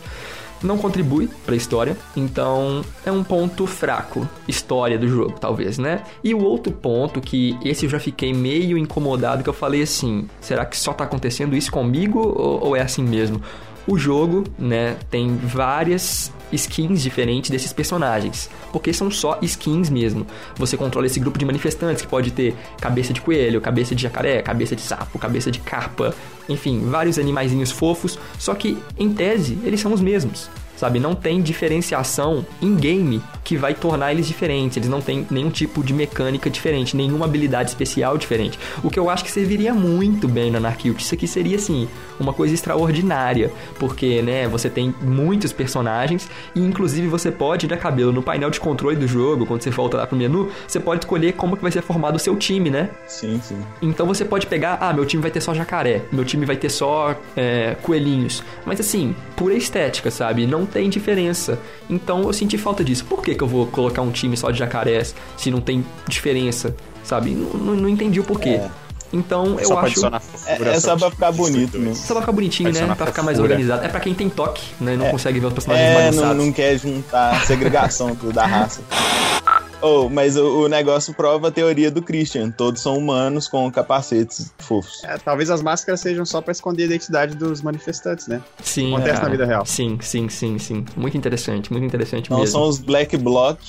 não 0.63 0.77
contribui 0.77 1.29
para 1.45 1.53
a 1.53 1.57
história, 1.57 1.97
então 2.15 2.83
é 3.05 3.11
um 3.11 3.23
ponto 3.23 3.67
fraco, 3.67 4.27
história 4.47 4.97
do 4.97 5.07
jogo, 5.07 5.35
talvez, 5.39 5.77
né? 5.77 6.03
E 6.23 6.33
o 6.33 6.43
outro 6.43 6.71
ponto 6.71 7.21
que 7.21 7.57
esse 7.63 7.85
eu 7.85 7.89
já 7.89 7.99
fiquei 7.99 8.33
meio 8.33 8.77
incomodado 8.77 9.43
que 9.43 9.49
eu 9.49 9.53
falei 9.53 9.81
assim, 9.81 10.27
será 10.39 10.65
que 10.65 10.77
só 10.77 10.93
tá 10.93 11.03
acontecendo 11.03 11.55
isso 11.55 11.71
comigo 11.71 12.19
ou, 12.19 12.67
ou 12.67 12.75
é 12.75 12.81
assim 12.81 13.03
mesmo? 13.03 13.41
O 13.85 13.97
jogo, 13.97 14.45
né, 14.57 14.95
tem 15.09 15.35
várias 15.35 16.31
skins 16.53 17.01
diferentes 17.01 17.49
desses 17.49 17.73
personagens, 17.73 18.49
porque 18.71 18.93
são 18.93 19.11
só 19.11 19.37
skins 19.41 19.89
mesmo. 19.89 20.25
Você 20.55 20.77
controla 20.77 21.07
esse 21.07 21.19
grupo 21.19 21.37
de 21.37 21.45
manifestantes 21.45 22.01
que 22.01 22.07
pode 22.07 22.31
ter 22.31 22.55
cabeça 22.79 23.11
de 23.11 23.19
coelho, 23.19 23.59
cabeça 23.59 23.93
de 23.93 24.03
jacaré, 24.03 24.41
cabeça 24.41 24.75
de 24.75 24.81
sapo, 24.81 25.19
cabeça 25.19 25.51
de 25.51 25.59
carpa, 25.59 26.15
enfim, 26.47 26.81
vários 26.85 27.19
animaizinhos 27.19 27.71
fofos, 27.71 28.17
só 28.39 28.53
que 28.53 28.77
em 28.97 29.13
tese 29.13 29.57
eles 29.63 29.81
são 29.81 29.91
os 29.91 29.99
mesmos. 29.99 30.49
Sabe, 30.75 30.99
não 30.99 31.15
tem 31.15 31.41
diferenciação 31.41 32.45
em 32.61 32.75
game 32.75 33.21
que 33.43 33.55
vai 33.57 33.73
tornar 33.73 34.11
eles 34.11 34.27
diferentes. 34.27 34.77
Eles 34.77 34.89
não 34.89 35.01
têm 35.01 35.25
nenhum 35.29 35.49
tipo 35.49 35.83
de 35.83 35.93
mecânica 35.93 36.49
diferente, 36.49 36.95
nenhuma 36.95 37.25
habilidade 37.25 37.69
especial 37.69 38.17
diferente. 38.17 38.57
O 38.83 38.89
que 38.89 38.99
eu 38.99 39.09
acho 39.09 39.23
que 39.23 39.31
serviria 39.31 39.73
muito 39.73 40.27
bem 40.27 40.51
no 40.51 40.57
Anarchilt. 40.57 40.99
Isso 40.99 41.13
aqui 41.13 41.27
seria, 41.27 41.57
assim, 41.57 41.87
uma 42.19 42.33
coisa 42.33 42.53
extraordinária. 42.53 43.51
Porque, 43.77 44.21
né, 44.21 44.47
você 44.47 44.69
tem 44.69 44.93
muitos 45.01 45.51
personagens 45.51 46.29
e, 46.55 46.59
inclusive, 46.59 47.07
você 47.07 47.31
pode, 47.31 47.67
né, 47.67 47.77
cabelo, 47.77 48.11
no 48.11 48.23
painel 48.23 48.49
de 48.49 48.59
controle 48.59 48.95
do 48.95 49.07
jogo, 49.07 49.45
quando 49.45 49.61
você 49.61 49.69
volta 49.69 49.97
lá 49.97 50.07
pro 50.07 50.17
menu, 50.17 50.49
você 50.67 50.79
pode 50.79 51.05
escolher 51.05 51.33
como 51.33 51.55
que 51.55 51.61
vai 51.61 51.71
ser 51.71 51.81
formado 51.81 52.15
o 52.15 52.19
seu 52.19 52.35
time, 52.35 52.69
né? 52.69 52.89
Sim, 53.07 53.39
sim. 53.43 53.61
Então 53.81 54.05
você 54.05 54.25
pode 54.25 54.47
pegar, 54.47 54.77
ah, 54.81 54.93
meu 54.93 55.05
time 55.05 55.21
vai 55.21 55.31
ter 55.31 55.41
só 55.41 55.53
jacaré, 55.53 56.03
meu 56.11 56.25
time 56.25 56.45
vai 56.45 56.55
ter 56.55 56.69
só 56.69 57.15
é, 57.35 57.75
coelhinhos. 57.81 58.43
Mas 58.65 58.79
assim, 58.79 59.15
pura 59.35 59.53
estética, 59.53 60.09
sabe? 60.09 60.47
Não 60.47 60.65
tem 60.73 60.89
diferença. 60.89 61.59
Então 61.89 62.23
eu 62.23 62.33
senti 62.33 62.57
falta 62.57 62.83
disso. 62.83 63.05
Por 63.05 63.21
que, 63.21 63.35
que 63.35 63.43
eu 63.43 63.47
vou 63.47 63.67
colocar 63.67 64.01
um 64.01 64.11
time 64.11 64.35
só 64.35 64.49
de 64.51 64.57
jacarés 64.59 65.13
se 65.37 65.51
não 65.51 65.61
tem 65.61 65.85
diferença, 66.07 66.75
sabe? 67.03 67.29
Não, 67.31 67.49
não- 67.59 67.75
não 67.75 67.89
entendi 67.89 68.19
o 68.19 68.23
porquê. 68.23 68.49
É. 68.49 68.69
Então 69.15 69.59
eu 69.59 69.67
só 69.67 69.77
acho. 69.79 70.03
É, 70.47 70.69
é 70.75 70.79
só 70.79 70.97
pra 70.97 71.11
ficar 71.11 71.29
de 71.29 71.37
bonito 71.37 71.77
mesmo. 71.77 71.95
Só 71.95 72.13
pra 72.15 72.21
ficar 72.23 72.31
bonitinho, 72.31 72.73
né? 72.73 72.95
Pra 72.95 73.05
ficar 73.05 73.21
mais 73.21 73.39
organizado. 73.39 73.85
É 73.85 73.87
pra 73.87 73.99
quem 73.99 74.11
tem 74.15 74.27
toque, 74.27 74.63
né? 74.81 74.95
Não 74.95 75.11
consegue 75.11 75.39
ver 75.39 75.45
os 75.45 75.53
personagens 75.53 75.87
É, 75.87 75.93
não, 75.93 76.01
bagunçados. 76.05 76.45
não 76.45 76.51
quer 76.51 76.77
juntar 76.79 77.45
segregação 77.45 78.15
tudo 78.15 78.33
da 78.33 78.43
raça. 78.47 78.81
Oh, 79.83 80.07
mas 80.09 80.37
o, 80.37 80.63
o 80.63 80.67
negócio 80.69 81.13
prova 81.13 81.49
a 81.49 81.51
teoria 81.51 81.91
do 81.91 82.01
Christian. 82.01 82.49
Todos 82.51 82.81
são 82.81 82.97
humanos 82.97 83.49
com 83.49 83.69
capacetes 83.69 84.53
fofos. 84.59 85.03
É, 85.03 85.17
talvez 85.17 85.49
as 85.49 85.61
máscaras 85.61 85.99
sejam 85.99 86.25
só 86.25 86.41
pra 86.41 86.53
esconder 86.53 86.83
a 86.83 86.85
identidade 86.85 87.35
dos 87.35 87.61
manifestantes, 87.61 88.27
né? 88.27 88.41
Sim, 88.63 88.93
Acontece 88.93 89.13
cara. 89.15 89.25
na 89.25 89.31
vida 89.31 89.45
real. 89.45 89.65
Sim, 89.65 89.97
sim, 90.01 90.29
sim, 90.29 90.57
sim. 90.57 90.85
Muito 90.95 91.17
interessante, 91.17 91.69
muito 91.71 91.85
interessante 91.85 92.31
Não 92.31 92.39
mesmo. 92.39 92.53
são 92.53 92.67
os 92.69 92.79
Black 92.79 93.17
Block 93.17 93.59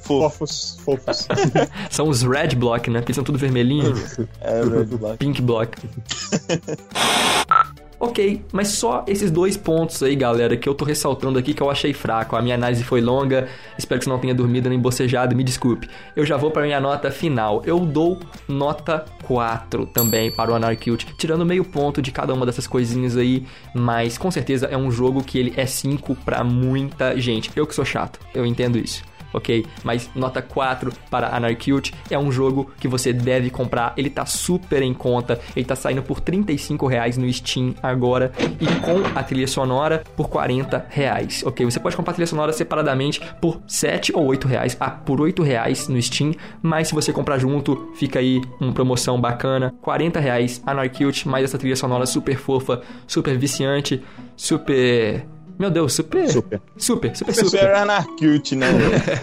Fofos, 0.00 0.78
fofos. 0.84 1.26
fofos. 1.26 1.28
São 1.90 2.08
os 2.08 2.22
Red 2.22 2.54
Block, 2.54 2.88
né? 2.88 3.00
Porque 3.00 3.10
eles 3.10 3.16
são 3.16 3.24
tudo 3.24 3.36
vermelhinho. 3.36 3.92
É, 4.40 4.62
Red 4.62 4.84
Block. 4.96 5.18
Pink 5.18 5.42
Block. 5.42 5.76
Ok, 8.00 8.44
mas 8.52 8.68
só 8.68 9.04
esses 9.08 9.28
dois 9.28 9.56
pontos 9.56 10.00
aí, 10.04 10.14
galera, 10.14 10.56
que 10.56 10.68
eu 10.68 10.74
tô 10.74 10.84
ressaltando 10.84 11.36
aqui 11.36 11.52
que 11.52 11.60
eu 11.60 11.68
achei 11.68 11.92
fraco. 11.92 12.36
A 12.36 12.42
minha 12.42 12.54
análise 12.54 12.84
foi 12.84 13.00
longa, 13.00 13.48
espero 13.76 13.98
que 13.98 14.04
você 14.04 14.10
não 14.10 14.20
tenha 14.20 14.32
dormido 14.32 14.68
nem 14.68 14.78
bocejado, 14.78 15.34
me 15.34 15.42
desculpe. 15.42 15.88
Eu 16.14 16.24
já 16.24 16.36
vou 16.36 16.52
para 16.52 16.62
minha 16.62 16.80
nota 16.80 17.10
final. 17.10 17.60
Eu 17.66 17.80
dou 17.80 18.20
nota 18.46 19.04
4 19.24 19.86
também 19.86 20.30
para 20.30 20.52
o 20.52 20.54
Anarcute, 20.54 21.08
tirando 21.16 21.44
meio 21.44 21.64
ponto 21.64 22.00
de 22.00 22.12
cada 22.12 22.32
uma 22.32 22.46
dessas 22.46 22.68
coisinhas 22.68 23.16
aí, 23.16 23.44
mas 23.74 24.16
com 24.16 24.30
certeza 24.30 24.66
é 24.66 24.76
um 24.76 24.92
jogo 24.92 25.24
que 25.24 25.36
ele 25.36 25.52
é 25.56 25.66
5 25.66 26.14
para 26.24 26.44
muita 26.44 27.18
gente. 27.18 27.50
Eu 27.56 27.66
que 27.66 27.74
sou 27.74 27.84
chato, 27.84 28.20
eu 28.32 28.46
entendo 28.46 28.78
isso 28.78 29.02
ok? 29.32 29.66
Mas 29.84 30.10
nota 30.14 30.42
4 30.42 30.92
para 31.10 31.34
Anarcute 31.34 31.94
é 32.10 32.18
um 32.18 32.30
jogo 32.30 32.70
que 32.78 32.88
você 32.88 33.12
deve 33.12 33.50
comprar. 33.50 33.92
Ele 33.96 34.10
tá 34.10 34.26
super 34.26 34.82
em 34.82 34.94
conta. 34.94 35.40
Ele 35.54 35.64
tá 35.64 35.76
saindo 35.76 36.02
por 36.02 36.20
35 36.20 36.86
reais 36.86 37.16
no 37.16 37.30
Steam 37.32 37.74
agora 37.82 38.32
e 38.60 38.66
com 38.80 39.18
a 39.18 39.22
trilha 39.22 39.46
sonora 39.46 40.02
por 40.16 40.28
40 40.28 40.86
reais, 40.88 41.42
ok? 41.44 41.64
Você 41.64 41.80
pode 41.80 41.96
comprar 41.96 42.12
a 42.12 42.14
trilha 42.14 42.26
sonora 42.26 42.52
separadamente 42.52 43.20
por 43.40 43.60
7 43.66 44.12
ou 44.14 44.26
8 44.26 44.48
reais. 44.48 44.76
Ah, 44.80 44.90
por 44.90 45.20
8 45.20 45.42
reais 45.42 45.88
no 45.88 46.00
Steam, 46.00 46.34
mas 46.62 46.88
se 46.88 46.94
você 46.94 47.12
comprar 47.12 47.38
junto, 47.38 47.90
fica 47.94 48.18
aí 48.18 48.40
uma 48.60 48.72
promoção 48.72 49.20
bacana. 49.20 49.74
40 49.82 50.20
reais 50.20 50.62
Anarcute, 50.66 51.28
mais 51.28 51.44
essa 51.44 51.58
trilha 51.58 51.76
sonora 51.76 52.06
super 52.06 52.36
fofa, 52.36 52.82
super 53.06 53.36
viciante, 53.36 54.02
super 54.36 55.26
meu 55.58 55.70
Deus, 55.70 55.92
super. 55.92 56.28
Super. 56.30 56.60
Super, 56.76 57.16
super, 57.16 57.34
Super 57.34 57.50
super. 57.50 57.74
Anarcute, 57.74 58.54
né? 58.56 58.68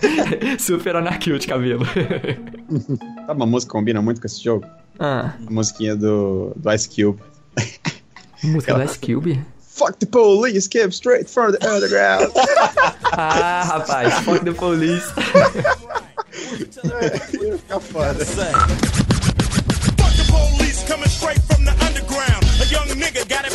super 0.59 0.95
anarcute, 0.97 1.47
cabelo. 1.47 1.85
Sabe 3.27 3.33
uma 3.39 3.45
música 3.45 3.71
que 3.71 3.77
combina 3.77 4.01
muito 4.01 4.19
com 4.19 4.27
esse 4.27 4.43
jogo? 4.43 4.65
ah, 4.99 5.33
A 5.47 5.51
musiquinha 5.51 5.95
do, 5.95 6.51
do 6.55 6.71
Ice 6.73 6.89
Cube. 6.89 7.21
música 8.43 8.73
do 8.73 8.83
Ice 8.83 8.99
Cube? 8.99 9.41
Fuck 9.59 9.97
the 9.99 10.05
police, 10.05 10.67
keep 10.69 10.91
straight 10.93 11.29
from 11.29 11.51
the 11.51 11.59
underground. 11.67 12.31
Ah, 13.17 13.63
rapaz, 13.79 14.13
fuck 14.25 14.43
the 14.43 14.51
police. 14.51 15.05
Foda. 17.79 18.25
Fuck 19.95 20.13
the 20.15 20.25
police 20.29 20.83
coming 20.87 21.07
straight 21.07 21.39
from 21.43 21.63
the 21.63 21.71
underground. 21.85 22.43
A 22.61 22.65
young 22.65 22.87
nigga 22.99 23.27
got 23.29 23.45
it 23.45 23.54